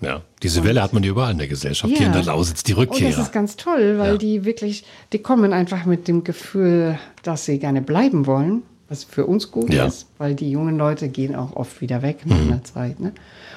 Ja, 0.02 0.22
diese 0.42 0.60
und, 0.60 0.68
Welle 0.68 0.82
hat 0.82 0.92
man 0.92 1.04
überall 1.04 1.32
in 1.32 1.38
der 1.38 1.48
Gesellschaft, 1.48 1.94
ja. 1.94 2.00
hier 2.00 2.08
in 2.08 2.14
der 2.14 2.24
Lausitz, 2.24 2.64
die 2.64 2.74
Rückkehr. 2.74 3.08
Und 3.08 3.16
das 3.16 3.28
ist 3.28 3.32
ganz 3.32 3.56
toll, 3.56 4.00
weil 4.00 4.14
ja. 4.14 4.18
die 4.18 4.44
wirklich, 4.44 4.84
die 5.14 5.20
kommen 5.20 5.54
einfach 5.54 5.86
mit 5.86 6.10
dem 6.10 6.26
Gefühl, 6.26 7.00
dass 7.22 7.46
sie 7.46 7.58
gerne 7.58 7.82
bleiben 7.82 8.26
wollen 8.26 8.64
was 8.94 9.04
für 9.04 9.26
uns 9.26 9.50
gut 9.50 9.74
ja. 9.74 9.88
ist, 9.88 10.08
weil 10.20 10.36
die 10.36 10.52
jungen 10.52 10.78
Leute 10.78 11.10
gehen 11.10 11.36
auch 11.36 11.56
oft 11.56 11.82
wieder 11.82 12.04
weg 12.04 12.20
nach 12.26 12.38
mhm. 12.38 12.52
einer 12.52 12.64
Zeit. 12.64 13.00
Ne? 13.00 13.12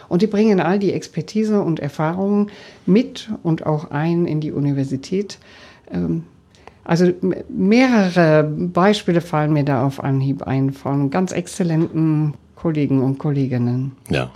Und 0.08 0.22
die 0.22 0.26
bringen 0.26 0.60
all 0.60 0.78
die 0.78 0.92
Expertise 0.92 1.60
und 1.60 1.78
Erfahrungen 1.78 2.50
mit 2.86 3.28
und 3.42 3.66
auch 3.66 3.90
ein 3.90 4.26
in 4.26 4.40
die 4.40 4.50
Universität. 4.50 5.38
Ähm, 5.92 6.24
also 6.84 7.12
mehrere 7.48 8.44
Beispiele 8.44 9.20
fallen 9.20 9.52
mir 9.52 9.64
da 9.64 9.84
auf 9.84 10.02
Anhieb 10.02 10.44
ein 10.44 10.72
von 10.72 11.10
ganz 11.10 11.32
exzellenten 11.32 12.34
Kollegen 12.54 13.02
und 13.02 13.18
Kolleginnen. 13.18 13.92
Ja. 14.08 14.30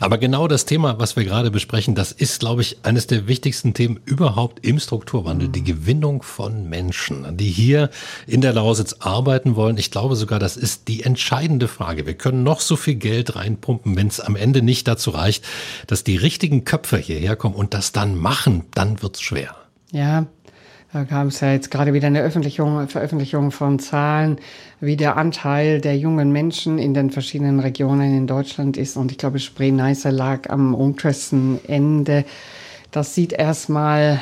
Aber 0.00 0.18
genau 0.18 0.48
das 0.48 0.64
Thema, 0.64 0.98
was 0.98 1.16
wir 1.16 1.24
gerade 1.24 1.50
besprechen, 1.50 1.94
das 1.94 2.12
ist, 2.12 2.40
glaube 2.40 2.62
ich, 2.62 2.78
eines 2.82 3.06
der 3.06 3.26
wichtigsten 3.26 3.74
Themen 3.74 4.00
überhaupt 4.04 4.64
im 4.64 4.78
Strukturwandel. 4.78 5.48
Die 5.48 5.64
Gewinnung 5.64 6.22
von 6.22 6.68
Menschen, 6.68 7.36
die 7.36 7.50
hier 7.50 7.90
in 8.26 8.40
der 8.40 8.52
Lausitz 8.52 8.96
arbeiten 9.00 9.56
wollen. 9.56 9.78
Ich 9.78 9.90
glaube 9.90 10.16
sogar, 10.16 10.38
das 10.38 10.56
ist 10.56 10.88
die 10.88 11.02
entscheidende 11.02 11.68
Frage. 11.68 12.06
Wir 12.06 12.14
können 12.14 12.42
noch 12.42 12.60
so 12.60 12.76
viel 12.76 12.96
Geld 12.96 13.36
reinpumpen, 13.36 13.96
wenn 13.96 14.06
es 14.06 14.20
am 14.20 14.36
Ende 14.36 14.62
nicht 14.62 14.88
dazu 14.88 15.10
reicht, 15.10 15.44
dass 15.86 16.04
die 16.04 16.16
richtigen 16.16 16.64
Köpfe 16.64 16.98
hierher 16.98 17.36
kommen 17.36 17.54
und 17.54 17.74
das 17.74 17.92
dann 17.92 18.16
machen, 18.18 18.64
dann 18.72 19.02
wird 19.02 19.16
es 19.16 19.22
schwer. 19.22 19.54
Ja, 19.92 20.26
da 20.92 21.04
gab 21.04 21.28
es 21.28 21.40
ja 21.40 21.52
jetzt 21.52 21.70
gerade 21.70 21.92
wieder 21.92 22.08
eine 22.08 22.28
Veröffentlichung, 22.30 23.50
von 23.52 23.78
Zahlen, 23.78 24.38
wie 24.80 24.96
der 24.96 25.16
Anteil 25.16 25.80
der 25.80 25.96
jungen 25.96 26.32
Menschen 26.32 26.78
in 26.78 26.94
den 26.94 27.10
verschiedenen 27.10 27.60
Regionen 27.60 28.16
in 28.16 28.26
Deutschland 28.26 28.76
ist. 28.76 28.96
Und 28.96 29.12
ich 29.12 29.18
glaube, 29.18 29.38
Spree-Neiße 29.38 30.10
lag 30.10 30.50
am 30.50 30.74
untersten 30.74 31.60
Ende. 31.66 32.24
Das 32.90 33.14
sieht 33.14 33.32
erstmal 33.32 34.20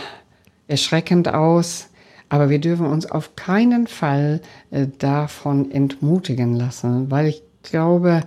erschreckend 0.66 1.28
aus. 1.28 1.88
Aber 2.28 2.50
wir 2.50 2.58
dürfen 2.58 2.86
uns 2.86 3.10
auf 3.10 3.36
keinen 3.36 3.86
Fall 3.86 4.42
äh, 4.70 4.86
davon 4.98 5.70
entmutigen 5.70 6.54
lassen, 6.54 7.10
weil 7.10 7.26
ich 7.26 7.42
glaube, 7.62 8.22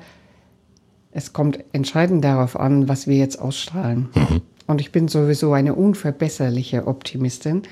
es 1.11 1.33
kommt 1.33 1.59
entscheidend 1.71 2.23
darauf 2.23 2.59
an, 2.59 2.87
was 2.87 3.05
wir 3.05 3.17
jetzt 3.17 3.39
ausstrahlen. 3.39 4.09
Mhm. 4.15 4.41
Und 4.65 4.81
ich 4.81 4.91
bin 4.91 5.07
sowieso 5.07 5.53
eine 5.53 5.75
unverbesserliche 5.75 6.87
Optimistin. 6.87 7.63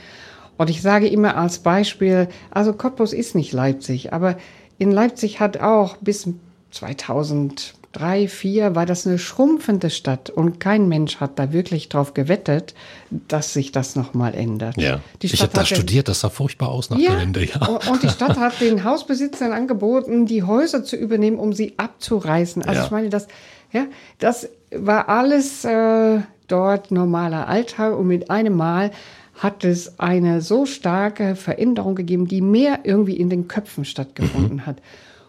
Und 0.60 0.70
ich 0.70 0.82
sage 0.82 1.08
immer 1.08 1.38
als 1.38 1.60
Beispiel, 1.60 2.28
also 2.52 2.74
Cottbus 2.74 3.14
ist 3.14 3.34
nicht 3.34 3.54
Leipzig, 3.54 4.12
aber 4.12 4.38
in 4.78 4.92
Leipzig 4.92 5.40
hat 5.40 5.62
auch 5.62 5.96
bis 6.02 6.28
2003, 6.72 7.80
2004 7.94 8.76
war 8.76 8.86
das 8.86 9.08
eine 9.08 9.18
schrumpfende 9.18 9.90
Stadt 9.90 10.30
und 10.30 10.60
kein 10.60 10.90
Mensch 10.90 11.22
hat 11.22 11.40
da 11.40 11.54
wirklich 11.54 11.88
drauf 11.88 12.14
gewettet, 12.14 12.76
dass 13.10 13.54
sich 13.54 13.72
das 13.72 13.96
nochmal 13.96 14.36
ändert. 14.36 14.76
Ja. 14.76 15.00
ich 15.22 15.42
habe 15.42 15.54
da 15.54 15.66
studiert, 15.66 16.10
das 16.10 16.20
sah 16.20 16.30
furchtbar 16.30 16.70
aus 16.70 16.90
nach 16.90 17.00
ja, 17.00 17.12
der 17.12 17.22
Wende. 17.22 17.46
Ja. 17.46 17.66
Und 17.90 18.04
die 18.04 18.10
Stadt 18.10 18.38
hat 18.38 18.60
den 18.60 18.84
Hausbesitzern 18.84 19.54
angeboten, 19.54 20.26
die 20.26 20.44
Häuser 20.44 20.84
zu 20.84 20.98
übernehmen, 20.98 21.40
um 21.40 21.54
sie 21.54 21.76
abzureißen. 21.78 22.64
Also 22.64 22.82
ja. 22.82 22.86
ich 22.86 22.92
meine, 22.92 23.10
das, 23.10 23.30
ja, 23.72 23.86
das 24.18 24.50
war 24.72 25.08
alles 25.08 25.64
äh, 25.64 26.20
dort 26.50 26.92
normaler 26.92 27.48
Alltag 27.48 27.98
und 27.98 28.08
mit 28.08 28.30
einem 28.30 28.58
Mal 28.58 28.92
hat 29.40 29.64
es 29.64 30.00
eine 30.00 30.42
so 30.42 30.66
starke 30.66 31.36
Veränderung 31.36 31.96
gegeben, 31.96 32.28
die 32.28 32.42
mehr 32.42 32.82
irgendwie 32.84 33.16
in 33.16 33.30
den 33.30 33.48
Köpfen 33.48 33.86
stattgefunden 33.86 34.58
mhm. 34.58 34.66
hat. 34.66 34.82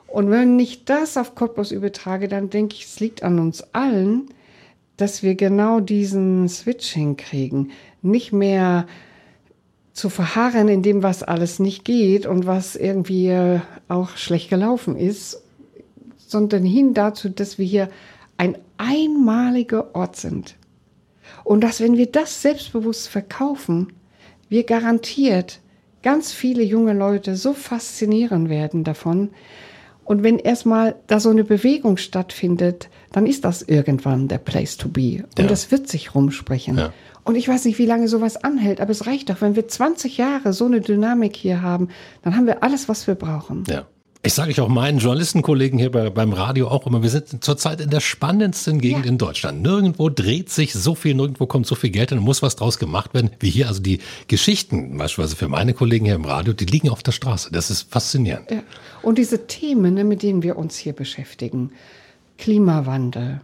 Und 0.09 0.31
wenn 0.31 0.59
ich 0.59 0.85
das 0.85 1.16
auf 1.16 1.37
Cottbus 1.37 1.70
übertrage, 1.70 2.27
dann 2.27 2.51
denke 2.51 2.75
ich, 2.75 2.87
es 2.87 2.99
liegt 2.99 3.23
an 3.23 3.38
uns 3.38 3.62
allen, 3.73 4.29
dass 4.96 5.23
wir 5.23 5.37
genau 5.37 5.79
diesen 5.79 6.49
Switch 6.49 6.88
hinkriegen. 6.90 7.70
Nicht 8.03 8.33
mehr 8.33 8.88
zu 9.92 10.11
verharren 10.11 10.66
in 10.66 10.83
dem, 10.83 11.05
was 11.05 11.23
alles 11.23 11.61
nicht 11.61 11.85
geht 11.85 12.27
und 12.27 12.46
was 12.46 12.75
irgendwie 12.75 13.61
auch 13.87 14.16
schlecht 14.16 14.51
gelaufen 14.51 14.96
ist, 14.96 15.40
sondern 16.16 16.64
hin 16.64 16.94
dazu, 16.94 17.29
dass 17.29 17.59
wir 17.59 17.66
hier 17.66 17.88
ein 18.37 18.59
einmaliger 18.77 19.94
Ort 19.94 20.16
sind. 20.16 20.57
Und 21.44 21.62
dass, 21.62 21.81
wenn 21.81 21.96
wir 21.96 22.07
das 22.07 22.42
selbstbewusst 22.42 23.09
verkaufen, 23.09 23.92
wir 24.50 24.64
garantiert 24.64 25.60
ganz 26.02 26.32
viele 26.32 26.62
junge 26.62 26.92
Leute 26.92 27.36
so 27.36 27.54
faszinieren 27.54 28.50
werden 28.50 28.84
davon. 28.84 29.30
Und 30.04 30.24
wenn 30.24 30.38
erstmal 30.38 30.96
da 31.06 31.20
so 31.20 31.30
eine 31.30 31.44
Bewegung 31.44 31.96
stattfindet, 31.96 32.88
dann 33.12 33.26
ist 33.26 33.44
das 33.44 33.62
irgendwann 33.62 34.26
der 34.26 34.38
Place 34.38 34.76
to 34.76 34.88
be. 34.88 35.24
Und 35.38 35.38
ja. 35.38 35.46
das 35.46 35.70
wird 35.70 35.88
sich 35.88 36.14
rumsprechen. 36.14 36.76
Ja. 36.76 36.92
Und 37.22 37.36
ich 37.36 37.46
weiß 37.46 37.64
nicht, 37.66 37.78
wie 37.78 37.86
lange 37.86 38.08
sowas 38.08 38.36
anhält, 38.36 38.80
aber 38.80 38.90
es 38.90 39.06
reicht 39.06 39.30
doch, 39.30 39.40
wenn 39.40 39.54
wir 39.54 39.68
20 39.68 40.16
Jahre 40.16 40.52
so 40.52 40.66
eine 40.66 40.80
Dynamik 40.80 41.36
hier 41.36 41.62
haben, 41.62 41.88
dann 42.22 42.36
haben 42.36 42.46
wir 42.46 42.62
alles, 42.64 42.88
was 42.88 43.06
wir 43.06 43.14
brauchen. 43.14 43.64
Ja. 43.68 43.86
Ich 44.22 44.35
sage 44.35 44.50
ich 44.50 44.61
auch 44.61 44.68
meinen 44.68 44.98
Journalistenkollegen 44.98 45.78
hier 45.78 45.90
bei, 45.90 46.11
beim 46.11 46.35
Radio 46.35 46.68
auch 46.68 46.87
immer, 46.87 47.02
wir 47.02 47.09
sind 47.09 47.42
zurzeit 47.42 47.80
in 47.80 47.88
der 47.88 48.00
spannendsten 48.00 48.78
Gegend 48.78 49.06
ja. 49.06 49.12
in 49.12 49.16
Deutschland. 49.16 49.62
Nirgendwo 49.62 50.11
dreht 50.11 50.50
sich 50.50 50.74
so 50.74 50.94
viel, 50.94 51.14
nirgendwo 51.14 51.46
kommt 51.46 51.66
so 51.66 51.74
viel 51.74 51.88
Geld 51.88 52.12
und 52.12 52.18
muss 52.18 52.42
was 52.42 52.54
draus 52.54 52.78
gemacht 52.78 53.14
werden 53.14 53.30
wie 53.40 53.48
hier. 53.48 53.68
Also 53.68 53.80
die 53.80 54.00
Geschichten, 54.28 54.98
beispielsweise 54.98 55.37
für 55.37 55.48
meine 55.48 55.72
Kollegen 55.72 56.04
hier 56.04 56.16
im 56.16 56.26
Radio, 56.26 56.52
die 56.52 56.66
liegen 56.66 56.90
auf 56.90 57.02
der 57.02 57.12
Straße. 57.12 57.48
Das 57.50 57.70
ist 57.70 57.90
faszinierend. 57.90 58.50
Ja. 58.50 58.62
Und 59.00 59.16
diese 59.16 59.46
Themen, 59.46 59.94
ne, 59.94 60.04
mit 60.04 60.22
denen 60.22 60.42
wir 60.42 60.59
uns 60.59 60.76
hier 60.76 60.92
beschäftigen, 60.92 61.72
Klimawandel, 62.37 63.40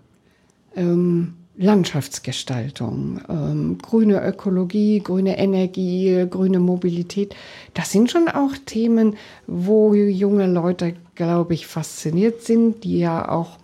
ähm, 0.74 1.36
Landschaftsgestaltung, 1.58 3.20
ähm, 3.28 3.78
grüne 3.80 4.22
Ökologie, 4.26 5.00
grüne 5.00 5.38
Energie, 5.38 6.26
grüne 6.28 6.58
Mobilität. 6.58 7.34
Das 7.72 7.90
sind 7.90 8.10
schon 8.10 8.28
auch 8.28 8.52
Themen, 8.66 9.16
wo 9.46 9.94
junge 9.94 10.46
Leute, 10.46 10.94
glaube 11.14 11.54
ich, 11.54 11.66
fasziniert 11.66 12.42
sind, 12.42 12.84
die 12.84 12.98
ja 12.98 13.30
auch 13.30 13.58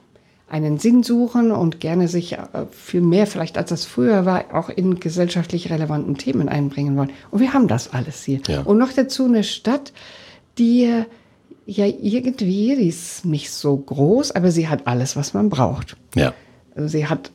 einen 0.48 0.78
Sinn 0.78 1.02
suchen 1.02 1.50
und 1.50 1.80
gerne 1.80 2.08
sich 2.08 2.34
äh, 2.34 2.38
viel 2.70 3.00
mehr 3.00 3.26
vielleicht 3.26 3.56
als 3.56 3.70
das 3.70 3.84
früher 3.84 4.26
war, 4.26 4.54
auch 4.54 4.68
in 4.68 5.00
gesellschaftlich 5.00 5.70
relevanten 5.70 6.16
Themen 6.16 6.48
einbringen 6.48 6.96
wollen. 6.96 7.10
Und 7.30 7.40
wir 7.40 7.54
haben 7.54 7.68
das 7.68 7.92
alles 7.92 8.24
hier. 8.24 8.40
Ja. 8.48 8.60
Und 8.62 8.78
noch 8.78 8.92
dazu 8.92 9.24
eine 9.24 9.44
Stadt, 9.44 9.92
die 10.58 11.04
ja 11.66 11.86
irgendwie, 11.86 12.76
die 12.76 12.88
ist 12.88 13.24
nicht 13.24 13.50
so 13.50 13.76
groß, 13.76 14.32
aber 14.32 14.50
sie 14.50 14.68
hat 14.68 14.86
alles, 14.86 15.16
was 15.16 15.32
man 15.32 15.48
braucht. 15.48 15.96
Ja. 16.14 16.34
Also 16.74 16.88
sie 16.88 17.06
hat 17.06 17.30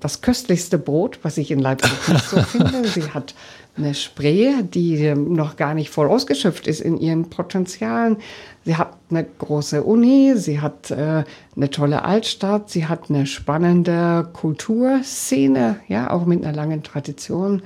das 0.00 0.22
köstlichste 0.22 0.78
Brot, 0.78 1.20
was 1.22 1.38
ich 1.38 1.50
in 1.50 1.58
Leipzig 1.58 1.92
nicht 2.08 2.24
so 2.24 2.42
finde. 2.42 2.88
Sie 2.88 3.10
hat 3.10 3.34
eine 3.76 3.94
Spree, 3.94 4.62
die 4.62 5.14
noch 5.14 5.56
gar 5.56 5.74
nicht 5.74 5.90
voll 5.90 6.08
ausgeschöpft 6.08 6.66
ist 6.66 6.80
in 6.80 6.98
ihren 6.98 7.30
Potenzialen. 7.30 8.16
Sie 8.64 8.76
hat 8.76 8.96
eine 9.10 9.24
große 9.24 9.82
Uni, 9.82 10.34
sie 10.36 10.60
hat 10.60 10.90
äh, 10.90 11.24
eine 11.56 11.70
tolle 11.70 12.04
Altstadt, 12.04 12.70
sie 12.70 12.86
hat 12.86 13.08
eine 13.08 13.26
spannende 13.26 14.28
Kulturszene, 14.32 15.80
ja, 15.88 16.10
auch 16.10 16.26
mit 16.26 16.44
einer 16.44 16.54
langen 16.54 16.82
Tradition. 16.82 17.62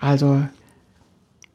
Also, 0.00 0.42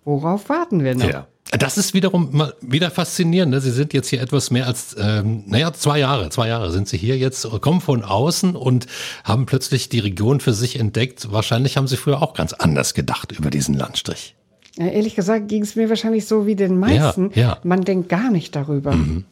worauf 0.04 0.50
warten 0.50 0.84
wir 0.84 0.96
noch? 0.96 1.10
Ja. 1.10 1.28
Das 1.52 1.78
ist 1.78 1.96
wiederum 1.96 2.30
mal 2.32 2.54
wieder 2.62 2.92
faszinierend. 2.92 3.52
Ne? 3.52 3.60
Sie 3.60 3.72
sind 3.72 3.94
jetzt 3.94 4.10
hier 4.10 4.22
etwas 4.22 4.52
mehr 4.52 4.68
als, 4.68 4.96
ähm, 5.00 5.44
naja, 5.48 5.74
zwei 5.74 6.00
Jahre. 6.00 6.30
Zwei 6.30 6.48
Jahre 6.48 6.72
sind 6.72 6.88
Sie 6.88 6.98
hier 6.98 7.18
jetzt, 7.18 7.48
kommen 7.62 7.82
von 7.82 8.04
außen 8.04 8.56
und 8.56 8.86
haben 9.24 9.48
plötzlich 9.48 9.90
die 9.90 10.00
Region 10.00 10.42
für 10.42 10.54
sich 10.54 10.80
entdeckt. 10.80 11.32
Wahrscheinlich 11.32 11.76
haben 11.78 11.88
Sie 11.88 11.98
früher 11.98 12.22
auch 12.22 12.36
ganz 12.36 12.54
anders 12.54 12.94
gedacht 12.94 13.32
über 13.32 13.50
diesen 13.50 13.74
Landstrich. 13.74 14.36
Ja, 14.78 14.88
ehrlich 14.88 15.16
gesagt 15.16 15.48
ging 15.48 15.64
es 15.64 15.76
mir 15.76 15.90
wahrscheinlich 15.90 16.28
so 16.28 16.46
wie 16.46 16.56
den 16.56 16.78
meisten. 16.78 17.32
Ja, 17.34 17.42
ja. 17.42 17.58
Man 17.64 17.84
denkt 17.84 18.10
gar 18.10 18.30
nicht 18.30 18.56
darüber. 18.56 18.94
Mhm. 18.94 19.26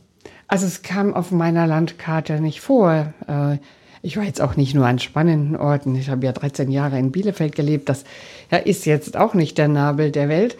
Also 0.48 0.66
es 0.66 0.82
kam 0.82 1.14
auf 1.14 1.32
meiner 1.32 1.68
Landkarte 1.68 2.42
nicht 2.42 2.62
vor. 2.62 3.14
Äh, 3.28 3.58
ich 4.02 4.18
war 4.18 4.24
jetzt 4.24 4.42
auch 4.42 4.56
nicht 4.56 4.74
nur 4.74 4.88
an 4.88 5.00
spannenden 5.00 5.56
Orten. 5.56 5.96
Ich 5.96 6.10
habe 6.10 6.26
ja 6.26 6.32
13 6.32 6.72
Jahre 6.72 6.98
in 6.98 7.12
Bielefeld 7.12 7.56
gelebt. 7.56 7.90
Das 7.90 8.06
ja, 8.50 8.58
ist 8.58 8.86
jetzt 8.86 9.18
auch 9.18 9.34
nicht 9.34 9.58
der 9.58 9.68
Nabel 9.68 10.12
der 10.12 10.30
Welt. 10.30 10.58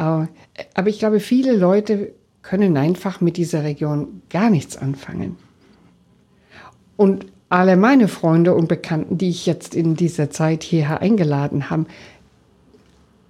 Aber 0.00 0.88
ich 0.88 0.98
glaube, 0.98 1.20
viele 1.20 1.54
Leute 1.54 2.12
können 2.42 2.78
einfach 2.78 3.20
mit 3.20 3.36
dieser 3.36 3.64
Region 3.64 4.22
gar 4.30 4.48
nichts 4.48 4.78
anfangen. 4.78 5.36
Und 6.96 7.26
alle 7.50 7.76
meine 7.76 8.08
Freunde 8.08 8.54
und 8.54 8.66
Bekannten, 8.66 9.18
die 9.18 9.28
ich 9.28 9.44
jetzt 9.44 9.74
in 9.74 9.96
dieser 9.96 10.30
Zeit 10.30 10.62
hierher 10.62 11.02
eingeladen 11.02 11.68
habe, 11.68 11.84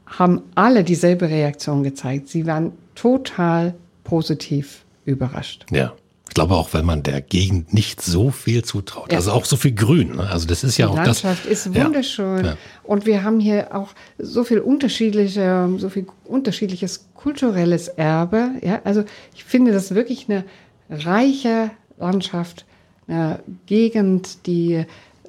haben 0.06 0.42
alle 0.54 0.85
dieselbe 0.85 1.28
Reaktion 1.28 1.83
gezeigt. 1.83 2.28
Sie 2.28 2.46
waren 2.46 2.72
total 2.94 3.74
positiv 4.04 4.85
überrascht. 5.04 5.66
Ja. 5.70 5.92
Ich 6.30 6.34
glaube 6.34 6.54
auch, 6.54 6.72
weil 6.74 6.84
man 6.84 7.02
der 7.02 7.20
Gegend 7.22 7.74
nicht 7.74 8.00
so 8.00 8.30
viel 8.30 8.62
zutraut. 8.62 9.10
Ja. 9.10 9.18
Also 9.18 9.32
auch 9.32 9.44
so 9.44 9.56
viel 9.56 9.72
Grün. 9.72 10.14
Ne? 10.14 10.30
Also 10.30 10.46
das 10.46 10.62
ist 10.62 10.78
ja 10.78 10.86
Die 10.86 10.92
auch 10.92 10.96
Landschaft 10.96 11.24
das. 11.24 11.24
Landschaft 11.24 11.46
ist 11.50 11.74
wunderschön. 11.74 12.44
Ja. 12.44 12.56
Und 12.84 13.04
wir 13.04 13.24
haben 13.24 13.40
hier 13.40 13.74
auch 13.74 13.88
so 14.16 14.44
viel 14.44 14.60
unterschiedliche, 14.60 15.68
so 15.78 15.88
viel 15.88 16.06
unterschiedliches 16.24 17.08
kulturelles 17.14 17.88
Erbe. 17.88 18.50
Ja, 18.62 18.80
also 18.84 19.02
ich 19.34 19.42
finde 19.42 19.72
das 19.72 19.92
wirklich 19.92 20.28
eine 20.28 20.44
reiche 20.88 21.72
Landschaft, 21.98 22.64
eine 23.08 23.40
Gegend, 23.66 24.46
die 24.46 24.84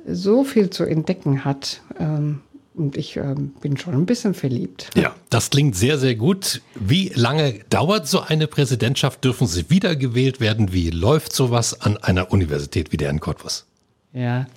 so 0.07 0.43
viel 0.43 0.69
zu 0.69 0.83
entdecken 0.83 1.43
hat. 1.43 1.81
Ähm, 1.99 2.41
und 2.81 2.97
ich 2.97 3.17
äh, 3.17 3.35
bin 3.61 3.77
schon 3.77 3.93
ein 3.93 4.05
bisschen 4.05 4.33
verliebt. 4.33 4.89
Ja, 4.95 5.15
das 5.29 5.49
klingt 5.49 5.75
sehr, 5.75 5.97
sehr 5.97 6.15
gut. 6.15 6.61
Wie 6.75 7.09
lange 7.15 7.59
dauert 7.69 8.07
so 8.07 8.21
eine 8.21 8.47
Präsidentschaft? 8.47 9.23
Dürfen 9.23 9.47
Sie 9.47 9.69
wiedergewählt 9.69 10.39
werden? 10.39 10.73
Wie 10.73 10.89
läuft 10.89 11.33
sowas 11.33 11.79
an 11.81 11.97
einer 11.97 12.31
Universität 12.31 12.91
wie 12.91 12.97
der 12.97 13.09
in 13.09 13.19
Cottbus? 13.19 13.65
Ja, 14.13 14.47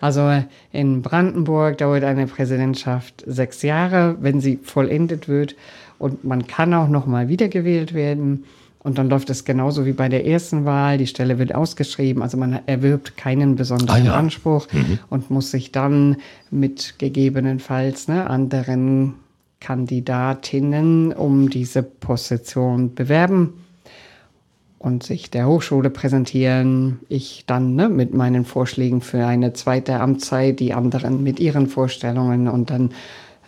also 0.00 0.30
in 0.72 1.02
Brandenburg 1.02 1.78
dauert 1.78 2.04
eine 2.04 2.26
Präsidentschaft 2.26 3.24
sechs 3.26 3.62
Jahre, 3.62 4.16
wenn 4.20 4.40
sie 4.40 4.58
vollendet 4.62 5.28
wird. 5.28 5.56
Und 5.98 6.24
man 6.24 6.46
kann 6.46 6.72
auch 6.72 6.88
noch 6.88 7.06
mal 7.06 7.28
wiedergewählt 7.28 7.92
werden. 7.92 8.44
Und 8.82 8.96
dann 8.96 9.10
läuft 9.10 9.28
es 9.28 9.44
genauso 9.44 9.84
wie 9.84 9.92
bei 9.92 10.08
der 10.08 10.26
ersten 10.26 10.64
Wahl. 10.64 10.96
Die 10.96 11.06
Stelle 11.06 11.38
wird 11.38 11.54
ausgeschrieben. 11.54 12.22
Also 12.22 12.38
man 12.38 12.60
erwirbt 12.66 13.16
keinen 13.16 13.56
besonderen 13.56 14.02
ah, 14.02 14.06
ja. 14.06 14.14
Anspruch 14.14 14.68
mhm. 14.72 14.98
und 15.10 15.30
muss 15.30 15.50
sich 15.50 15.70
dann 15.70 16.16
mit 16.50 16.94
gegebenenfalls 16.98 18.08
ne, 18.08 18.28
anderen 18.28 19.14
Kandidatinnen 19.60 21.12
um 21.12 21.50
diese 21.50 21.82
Position 21.82 22.94
bewerben 22.94 23.52
und 24.78 25.02
sich 25.02 25.30
der 25.30 25.46
Hochschule 25.46 25.90
präsentieren. 25.90 27.00
Ich 27.10 27.44
dann 27.46 27.74
ne, 27.74 27.90
mit 27.90 28.14
meinen 28.14 28.46
Vorschlägen 28.46 29.02
für 29.02 29.26
eine 29.26 29.52
zweite 29.52 30.00
Amtszeit, 30.00 30.58
die 30.58 30.72
anderen 30.72 31.22
mit 31.22 31.38
ihren 31.38 31.66
Vorstellungen 31.66 32.48
und 32.48 32.70
dann 32.70 32.92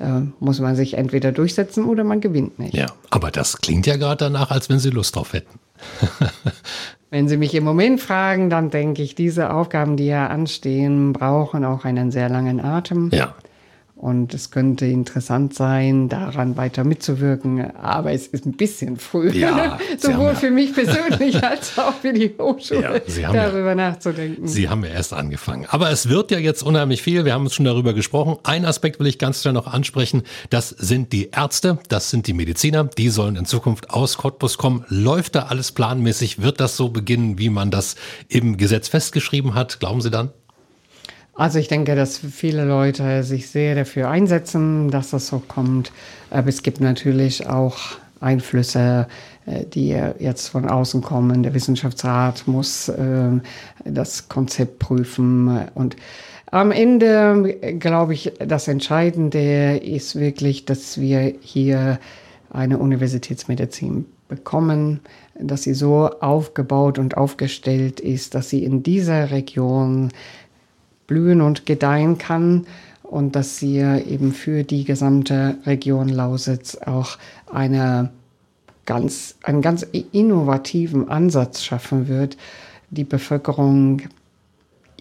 äh, 0.03 0.23
muss 0.41 0.61
man 0.61 0.77
sich 0.77 0.95
entweder 0.95 1.33
durchsetzen 1.33 1.85
oder 1.85 2.05
man 2.05 2.21
gewinnt 2.21 2.59
nicht. 2.59 2.75
Ja, 2.75 2.87
aber 3.11 3.31
das 3.31 3.59
klingt 3.59 3.87
ja 3.87 3.97
gerade 3.97 4.25
danach, 4.25 4.51
als 4.51 4.69
wenn 4.69 4.79
Sie 4.79 4.91
Lust 4.91 5.17
drauf 5.17 5.33
hätten. 5.33 5.59
wenn 7.11 7.29
Sie 7.29 7.37
mich 7.37 7.55
im 7.55 7.65
Moment 7.65 8.01
fragen, 8.01 8.51
dann 8.51 8.71
denke 8.71 9.03
ich, 9.03 9.15
diese 9.15 9.53
Aufgaben, 9.53 9.97
die 9.97 10.07
ja 10.07 10.27
anstehen, 10.27 11.13
brauchen 11.13 11.65
auch 11.65 11.85
einen 11.85 12.11
sehr 12.11 12.29
langen 12.29 12.61
Atem. 12.61 13.11
Ja. 13.13 13.35
Und 14.03 14.35
es 14.35 14.51
könnte 14.51 14.85
interessant 14.85 15.55
sein, 15.55 16.09
daran 16.09 16.57
weiter 16.57 16.83
mitzuwirken. 16.83 17.71
Aber 17.77 18.11
es 18.11 18.27
ist 18.27 18.45
ein 18.45 18.55
bisschen 18.55 18.97
früh. 18.97 19.31
Ja, 19.31 19.79
Sowohl 19.97 20.31
ja, 20.31 20.35
für 20.35 20.51
mich 20.51 20.75
persönlich 20.75 21.41
als 21.45 21.79
auch 21.79 21.95
für 21.95 22.13
die 22.13 22.35
Hochschule, 22.37 23.01
ja, 23.07 23.33
darüber 23.33 23.69
ja, 23.69 23.75
nachzudenken. 23.77 24.49
Sie 24.49 24.69
haben 24.69 24.85
ja 24.85 24.91
erst 24.91 25.13
angefangen. 25.13 25.67
Aber 25.71 25.89
es 25.93 26.09
wird 26.09 26.33
ja 26.33 26.39
jetzt 26.39 26.65
unheimlich 26.65 27.01
viel. 27.01 27.25
Wir 27.25 27.33
haben 27.33 27.45
uns 27.45 27.55
schon 27.55 27.65
darüber 27.65 27.95
gesprochen. 27.95 28.39
Ein 28.43 28.65
Aspekt 28.65 28.99
will 28.99 29.07
ich 29.07 29.21
ganz 29.21 29.41
schnell 29.41 29.55
noch 29.55 29.69
ansprechen. 29.69 30.25
Das 30.51 30.71
sind 30.71 31.13
die 31.13 31.31
Ärzte, 31.31 31.79
das 31.87 32.11
sind 32.11 32.27
die 32.27 32.33
Mediziner. 32.33 32.83
Die 32.83 33.09
sollen 33.09 33.37
in 33.37 33.45
Zukunft 33.45 33.91
aus 33.91 34.17
Cottbus 34.17 34.59
kommen. 34.59 34.85
Läuft 34.89 35.37
da 35.37 35.43
alles 35.43 35.71
planmäßig? 35.71 36.43
Wird 36.43 36.59
das 36.59 36.77
so 36.77 36.89
beginnen, 36.89 37.39
wie 37.39 37.51
man 37.51 37.71
das 37.71 37.95
im 38.27 38.57
Gesetz 38.57 38.89
festgeschrieben 38.89 39.55
hat? 39.55 39.79
Glauben 39.79 40.01
Sie 40.01 40.11
dann? 40.11 40.31
Also 41.35 41.59
ich 41.59 41.69
denke, 41.69 41.95
dass 41.95 42.19
viele 42.19 42.65
Leute 42.65 43.23
sich 43.23 43.49
sehr 43.49 43.75
dafür 43.75 44.11
einsetzen, 44.11 44.91
dass 44.91 45.11
das 45.11 45.29
so 45.29 45.39
kommt. 45.39 45.93
Aber 46.31 46.49
es 46.49 46.63
gibt 46.63 46.81
natürlich 46.81 47.47
auch 47.47 47.79
Einflüsse, 48.21 49.09
äh, 49.47 49.65
die 49.65 49.89
jetzt 50.19 50.49
von 50.49 50.69
außen 50.69 51.01
kommen. 51.03 51.43
Der 51.43 51.55
Wissenschaftsrat 51.55 52.47
muss 52.47 52.91
ähm, 52.97 53.43
das 53.85 54.29
Konzept 54.29 54.79
prüfen 54.79 55.69
und 55.75 55.97
am 56.53 56.71
Ende 56.71 57.57
glaube 57.79 58.13
ich, 58.13 58.31
das 58.39 58.69
Entscheidende 58.69 59.79
ist 59.79 60.17
wirklich, 60.17 60.67
dass 60.67 61.01
wir 61.01 61.35
hier 61.41 61.99
eine 62.51 62.77
Universitätsmedizin 62.77 64.05
bekommen, 64.29 65.01
dass 65.35 65.63
sie 65.63 65.73
so 65.73 66.11
aufgebaut 66.21 66.99
und 66.99 67.17
aufgestellt 67.17 68.01
ist, 68.01 68.35
dass 68.35 68.51
sie 68.51 68.65
in 68.65 68.83
dieser 68.83 69.31
Region 69.31 70.11
blühen 71.13 71.43
und 71.43 71.67
gedeihen 71.67 72.17
kann 72.17 72.67
und 73.03 73.37
dass 73.37 73.59
sie 73.59 73.77
eben 73.77 74.33
für 74.33 74.65
die 74.65 74.85
gesamte 74.85 75.59
Region 75.67 76.09
Lausitz 76.09 76.77
auch 76.77 77.19
eine 77.53 78.11
ganz, 78.87 79.37
einen 79.43 79.61
ganz 79.61 79.83
innovativen 80.13 81.11
Ansatz 81.11 81.63
schaffen 81.63 82.09
wird, 82.09 82.39
die 82.89 83.05
Bevölkerung 83.05 84.01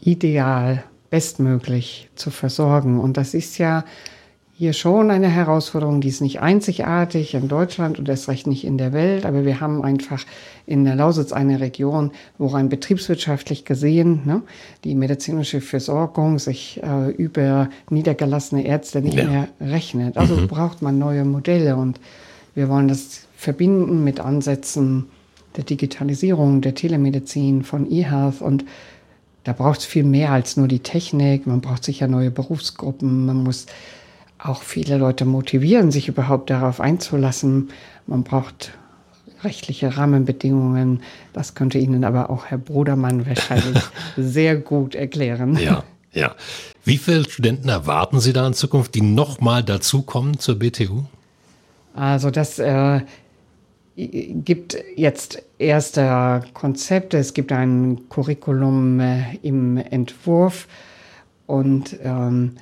ideal, 0.01 0.83
bestmöglich 1.09 2.09
zu 2.15 2.29
versorgen. 2.29 2.99
Und 2.99 3.15
das 3.15 3.33
ist 3.33 3.57
ja 3.57 3.85
hier 4.61 4.73
schon 4.73 5.09
eine 5.09 5.27
Herausforderung, 5.27 6.01
die 6.01 6.09
ist 6.09 6.21
nicht 6.21 6.39
einzigartig 6.39 7.33
in 7.33 7.47
Deutschland 7.47 7.97
und 7.97 8.07
erst 8.07 8.29
recht 8.29 8.45
nicht 8.45 8.63
in 8.63 8.77
der 8.77 8.93
Welt, 8.93 9.25
aber 9.25 9.43
wir 9.43 9.59
haben 9.59 9.83
einfach 9.83 10.23
in 10.67 10.85
der 10.85 10.93
Lausitz 10.93 11.31
eine 11.31 11.59
Region, 11.59 12.11
wo 12.37 12.45
rein 12.45 12.69
betriebswirtschaftlich 12.69 13.65
gesehen 13.65 14.21
ne, 14.23 14.43
die 14.83 14.93
medizinische 14.93 15.61
Versorgung 15.61 16.37
sich 16.37 16.79
äh, 16.83 17.09
über 17.09 17.71
niedergelassene 17.89 18.63
Ärzte 18.63 19.01
nicht 19.01 19.17
ja. 19.17 19.25
mehr 19.25 19.47
rechnet. 19.59 20.15
Also 20.15 20.35
mhm. 20.35 20.47
braucht 20.47 20.83
man 20.83 20.99
neue 20.99 21.25
Modelle 21.25 21.75
und 21.75 21.99
wir 22.53 22.69
wollen 22.69 22.87
das 22.87 23.21
verbinden 23.35 24.03
mit 24.03 24.19
Ansätzen 24.19 25.07
der 25.57 25.63
Digitalisierung, 25.63 26.61
der 26.61 26.75
Telemedizin, 26.75 27.63
von 27.63 27.89
eHealth 27.89 28.43
und 28.43 28.63
da 29.43 29.53
braucht 29.53 29.79
es 29.79 29.85
viel 29.85 30.03
mehr 30.03 30.31
als 30.31 30.55
nur 30.55 30.67
die 30.67 30.81
Technik. 30.81 31.47
Man 31.47 31.61
braucht 31.61 31.83
sicher 31.83 32.07
neue 32.07 32.29
Berufsgruppen. 32.29 33.25
Man 33.25 33.37
muss 33.37 33.65
auch 34.43 34.63
viele 34.63 34.97
Leute 34.97 35.25
motivieren, 35.25 35.91
sich 35.91 36.07
überhaupt 36.07 36.49
darauf 36.49 36.79
einzulassen. 36.79 37.69
Man 38.07 38.23
braucht 38.23 38.71
rechtliche 39.43 39.97
Rahmenbedingungen. 39.97 41.01
Das 41.33 41.55
könnte 41.55 41.77
Ihnen 41.77 42.03
aber 42.03 42.29
auch 42.29 42.45
Herr 42.45 42.57
Brudermann 42.57 43.25
wahrscheinlich 43.27 43.83
sehr 44.17 44.55
gut 44.55 44.95
erklären. 44.95 45.57
Ja, 45.57 45.83
ja. 46.11 46.35
Wie 46.83 46.97
viele 46.97 47.29
Studenten 47.29 47.69
erwarten 47.69 48.19
Sie 48.19 48.33
da 48.33 48.47
in 48.47 48.53
Zukunft, 48.53 48.95
die 48.95 49.01
nochmal 49.01 49.63
dazukommen 49.63 50.39
zur 50.39 50.57
BTU? 50.57 51.03
Also 51.93 52.31
das 52.31 52.57
äh, 52.57 53.01
gibt 53.95 54.77
jetzt 54.95 55.43
erste 55.59 56.43
Konzepte. 56.53 57.17
Es 57.17 57.33
gibt 57.33 57.51
ein 57.51 58.09
Curriculum 58.09 58.99
äh, 58.99 59.35
im 59.43 59.77
Entwurf 59.77 60.67
und 61.45 61.97
ähm, 62.01 62.55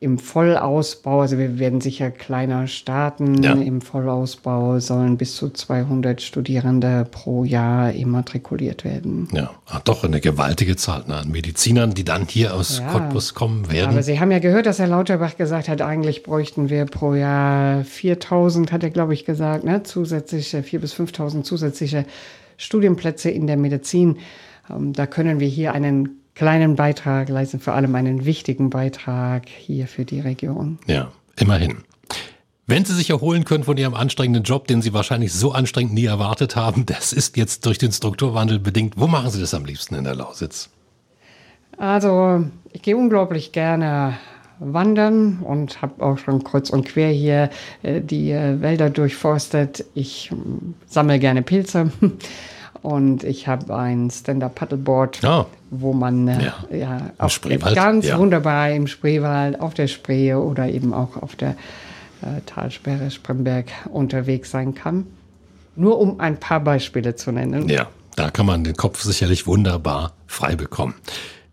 im 0.00 0.18
Vollausbau, 0.18 1.22
also 1.22 1.38
wir 1.38 1.58
werden 1.58 1.80
sicher 1.80 2.12
kleiner 2.12 2.68
starten. 2.68 3.42
Ja. 3.42 3.54
Im 3.54 3.80
Vollausbau 3.80 4.78
sollen 4.78 5.16
bis 5.16 5.34
zu 5.34 5.50
200 5.50 6.22
Studierende 6.22 7.04
pro 7.10 7.42
Jahr 7.42 7.92
immatrikuliert 7.92 8.84
werden. 8.84 9.28
Ja, 9.32 9.50
Ach, 9.66 9.80
doch 9.80 10.04
eine 10.04 10.20
gewaltige 10.20 10.76
Zahl 10.76 11.04
ne, 11.08 11.16
an 11.16 11.30
Medizinern, 11.30 11.94
die 11.94 12.04
dann 12.04 12.26
hier 12.28 12.54
aus 12.54 12.78
ja. 12.78 12.92
Cottbus 12.92 13.34
kommen 13.34 13.72
werden. 13.72 13.90
Aber 13.90 14.04
Sie 14.04 14.20
haben 14.20 14.30
ja 14.30 14.38
gehört, 14.38 14.66
dass 14.66 14.78
Herr 14.78 14.86
Lauterbach 14.86 15.36
gesagt 15.36 15.68
hat, 15.68 15.82
eigentlich 15.82 16.22
bräuchten 16.22 16.70
wir 16.70 16.84
pro 16.84 17.14
Jahr 17.14 17.82
4000, 17.82 18.70
hat 18.70 18.84
er 18.84 18.90
glaube 18.90 19.14
ich 19.14 19.24
gesagt, 19.24 19.64
ne, 19.64 19.82
zusätzliche, 19.82 20.58
4.000 20.58 20.78
bis 20.78 20.94
5.000 20.94 21.42
zusätzliche 21.42 22.04
Studienplätze 22.56 23.30
in 23.30 23.48
der 23.48 23.56
Medizin. 23.56 24.18
Ähm, 24.70 24.92
da 24.92 25.06
können 25.06 25.40
wir 25.40 25.48
hier 25.48 25.72
einen 25.72 26.17
kleinen 26.38 26.76
Beitrag 26.76 27.28
leisten, 27.28 27.58
vor 27.58 27.74
allem 27.74 27.94
einen 27.96 28.24
wichtigen 28.24 28.70
Beitrag 28.70 29.48
hier 29.48 29.88
für 29.88 30.04
die 30.04 30.20
Region. 30.20 30.78
Ja, 30.86 31.10
immerhin. 31.36 31.78
Wenn 32.68 32.84
Sie 32.84 32.94
sich 32.94 33.10
erholen 33.10 33.44
können 33.44 33.64
von 33.64 33.76
Ihrem 33.76 33.94
anstrengenden 33.94 34.44
Job, 34.44 34.68
den 34.68 34.80
Sie 34.80 34.92
wahrscheinlich 34.92 35.32
so 35.32 35.50
anstrengend 35.50 35.94
nie 35.94 36.04
erwartet 36.04 36.54
haben, 36.54 36.86
das 36.86 37.12
ist 37.12 37.36
jetzt 37.36 37.66
durch 37.66 37.78
den 37.78 37.90
Strukturwandel 37.90 38.60
bedingt. 38.60 38.94
Wo 38.96 39.08
machen 39.08 39.30
Sie 39.30 39.40
das 39.40 39.52
am 39.52 39.64
liebsten 39.64 39.96
in 39.96 40.04
der 40.04 40.14
Lausitz? 40.14 40.70
Also, 41.76 42.44
ich 42.72 42.82
gehe 42.82 42.96
unglaublich 42.96 43.50
gerne 43.50 44.16
wandern 44.60 45.40
und 45.40 45.82
habe 45.82 46.04
auch 46.04 46.18
schon 46.18 46.44
kreuz 46.44 46.70
und 46.70 46.84
quer 46.86 47.10
hier 47.10 47.50
äh, 47.82 48.00
die 48.00 48.30
äh, 48.30 48.60
Wälder 48.60 48.90
durchforstet. 48.90 49.84
Ich 49.94 50.30
ähm, 50.30 50.74
sammle 50.86 51.18
gerne 51.18 51.42
Pilze. 51.42 51.90
Und 52.82 53.24
ich 53.24 53.48
habe 53.48 53.76
ein 53.76 54.10
Stand-Up-Paddleboard, 54.10 55.20
oh. 55.24 55.46
wo 55.70 55.92
man 55.92 56.28
äh, 56.28 56.44
ja. 56.44 56.76
ja 56.76 57.10
auf 57.18 57.40
ganz 57.74 58.06
ja. 58.06 58.18
wunderbar 58.18 58.70
im 58.70 58.86
Spreewald, 58.86 59.60
auf 59.60 59.74
der 59.74 59.88
Spree 59.88 60.34
oder 60.34 60.68
eben 60.68 60.94
auch 60.94 61.16
auf 61.16 61.36
der 61.36 61.50
äh, 62.22 62.40
Talsperre 62.46 63.10
Spremberg 63.10 63.66
unterwegs 63.90 64.50
sein 64.50 64.74
kann. 64.74 65.06
Nur 65.76 65.98
um 65.98 66.20
ein 66.20 66.38
paar 66.38 66.60
Beispiele 66.60 67.14
zu 67.14 67.30
nennen. 67.32 67.68
Ja, 67.68 67.88
da 68.16 68.30
kann 68.30 68.46
man 68.46 68.64
den 68.64 68.74
Kopf 68.74 69.02
sicherlich 69.02 69.46
wunderbar 69.46 70.12
frei 70.26 70.56
bekommen. 70.56 70.94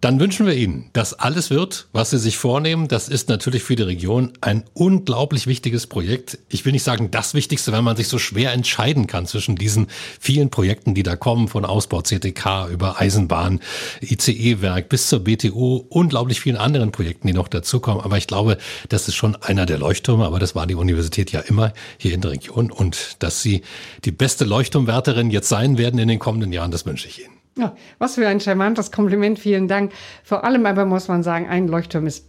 Dann 0.05 0.19
wünschen 0.19 0.45
wir 0.45 0.53
Ihnen, 0.53 0.91
dass 0.93 1.15
alles 1.15 1.49
wird, 1.49 1.87
was 1.91 2.11
Sie 2.11 2.19
sich 2.19 2.37
vornehmen. 2.37 2.87
Das 2.87 3.09
ist 3.09 3.27
natürlich 3.27 3.63
für 3.63 3.75
die 3.75 3.81
Region 3.81 4.33
ein 4.39 4.63
unglaublich 4.75 5.47
wichtiges 5.47 5.87
Projekt. 5.87 6.37
Ich 6.47 6.63
will 6.63 6.73
nicht 6.73 6.83
sagen 6.83 7.09
das 7.09 7.33
Wichtigste, 7.33 7.71
weil 7.71 7.81
man 7.81 7.97
sich 7.97 8.07
so 8.07 8.19
schwer 8.19 8.53
entscheiden 8.53 9.07
kann 9.07 9.25
zwischen 9.25 9.55
diesen 9.55 9.87
vielen 10.19 10.51
Projekten, 10.51 10.93
die 10.93 11.01
da 11.01 11.15
kommen, 11.15 11.47
von 11.47 11.65
Ausbau 11.65 12.03
CTK 12.03 12.67
über 12.71 13.01
Eisenbahn, 13.01 13.61
ICE-Werk 14.01 14.89
bis 14.89 15.09
zur 15.09 15.23
BTU, 15.23 15.77
unglaublich 15.89 16.39
vielen 16.39 16.57
anderen 16.57 16.91
Projekten, 16.91 17.25
die 17.25 17.33
noch 17.33 17.47
dazukommen. 17.47 18.03
Aber 18.03 18.19
ich 18.19 18.27
glaube, 18.27 18.59
das 18.89 19.07
ist 19.07 19.15
schon 19.15 19.35
einer 19.37 19.65
der 19.65 19.79
Leuchttürme, 19.79 20.27
aber 20.27 20.37
das 20.37 20.53
war 20.53 20.67
die 20.67 20.75
Universität 20.75 21.31
ja 21.31 21.39
immer 21.39 21.73
hier 21.97 22.13
in 22.13 22.21
der 22.21 22.29
Region. 22.29 22.69
Und 22.69 23.15
dass 23.23 23.41
Sie 23.41 23.63
die 24.03 24.11
beste 24.11 24.45
Leuchtturmwärterin 24.45 25.31
jetzt 25.31 25.49
sein 25.49 25.79
werden 25.79 25.99
in 25.99 26.07
den 26.07 26.19
kommenden 26.19 26.53
Jahren, 26.53 26.69
das 26.69 26.85
wünsche 26.85 27.07
ich 27.07 27.23
Ihnen. 27.23 27.34
Ja, 27.57 27.75
was 27.99 28.15
für 28.15 28.27
ein 28.27 28.39
charmantes 28.39 28.91
Kompliment, 28.91 29.39
vielen 29.39 29.67
Dank. 29.67 29.93
Vor 30.23 30.43
allem 30.43 30.65
aber 30.65 30.85
muss 30.85 31.07
man 31.07 31.23
sagen, 31.23 31.47
ein 31.47 31.67
Leuchtturm 31.67 32.05
ist 32.05 32.25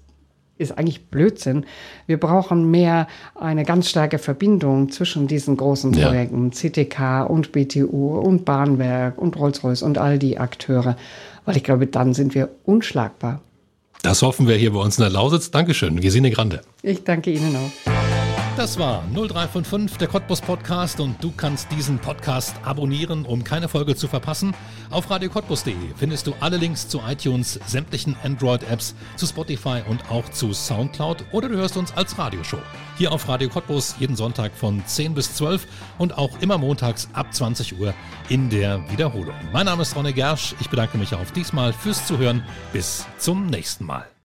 ist 0.59 0.79
eigentlich 0.79 1.09
Blödsinn. 1.09 1.67
Wir 2.07 2.19
brauchen 2.19 2.71
mehr 2.71 3.09
eine 3.35 3.65
ganz 3.65 3.91
starke 3.91 4.19
Verbindung 4.19 4.91
zwischen 4.91 5.27
diesen 5.27 5.57
großen 5.57 5.93
Projekten, 5.93 6.51
ja. 6.51 6.71
CTK 6.71 7.27
und 7.29 7.53
BTU 7.53 8.19
und 8.19 8.45
Bahnwerk 8.45 9.19
und 9.19 9.37
Rolls-Royce 9.37 9.83
und 9.83 9.99
all 9.99 10.19
die 10.19 10.39
Akteure, 10.39 10.97
weil 11.45 11.57
ich 11.57 11.65
glaube, 11.65 11.87
dann 11.87 12.15
sind 12.15 12.35
wir 12.35 12.49
unschlagbar. 12.65 13.43
Das 14.03 14.23
hoffen 14.23 14.47
wir 14.47 14.57
hier 14.57 14.73
bei 14.73 14.81
uns 14.81 14.99
in 14.99 15.03
der 15.03 15.11
Lausitz. 15.11 15.51
Dankeschön, 15.51 16.01
Gesine 16.01 16.31
Grande. 16.31 16.63
Ich 16.83 17.05
danke 17.05 17.31
Ihnen 17.33 17.57
auch. 17.57 17.96
Das 18.57 18.79
war 18.79 19.05
0355, 19.13 19.99
der 19.99 20.09
Cottbus 20.09 20.41
Podcast 20.41 20.99
und 20.99 21.23
du 21.23 21.31
kannst 21.31 21.71
diesen 21.73 21.99
Podcast 21.99 22.55
abonnieren, 22.65 23.27
um 23.27 23.45
keine 23.45 23.69
Folge 23.69 23.95
zu 23.95 24.09
verpassen. 24.09 24.55
Auf 24.91 25.11
radiocottbus.de 25.11 25.75
findest 25.95 26.27
du 26.27 26.35
alle 26.41 26.57
Links 26.57 26.89
zu 26.89 27.03
iTunes, 27.07 27.61
sämtlichen 27.67 28.17
Android-Apps, 28.25 28.95
zu 29.17 29.27
Spotify 29.27 29.83
und 29.87 30.11
auch 30.11 30.27
zu 30.31 30.55
Soundcloud 30.55 31.27
oder 31.33 31.51
du 31.51 31.57
hörst 31.57 31.77
uns 31.77 31.95
als 31.95 32.19
Radioshow. 32.19 32.59
Hier 32.97 33.13
auf 33.13 33.29
Radio 33.29 33.51
Cottbus 33.51 33.95
jeden 33.99 34.17
Sonntag 34.17 34.53
von 34.55 34.83
10 34.87 35.13
bis 35.13 35.35
12 35.35 35.67
und 35.99 36.17
auch 36.17 36.41
immer 36.41 36.57
montags 36.57 37.11
ab 37.13 37.35
20 37.35 37.79
Uhr 37.79 37.93
in 38.31 38.49
der 38.49 38.91
Wiederholung. 38.91 39.37
Mein 39.53 39.67
Name 39.67 39.83
ist 39.83 39.95
Ronne 39.95 40.15
Gersch. 40.15 40.55
Ich 40.61 40.71
bedanke 40.71 40.97
mich 40.97 41.15
auch 41.15 41.31
diesmal 41.35 41.75
fürs 41.75 42.07
Zuhören. 42.07 42.43
Bis 42.73 43.05
zum 43.19 43.49
nächsten 43.49 43.85
Mal. 43.85 44.16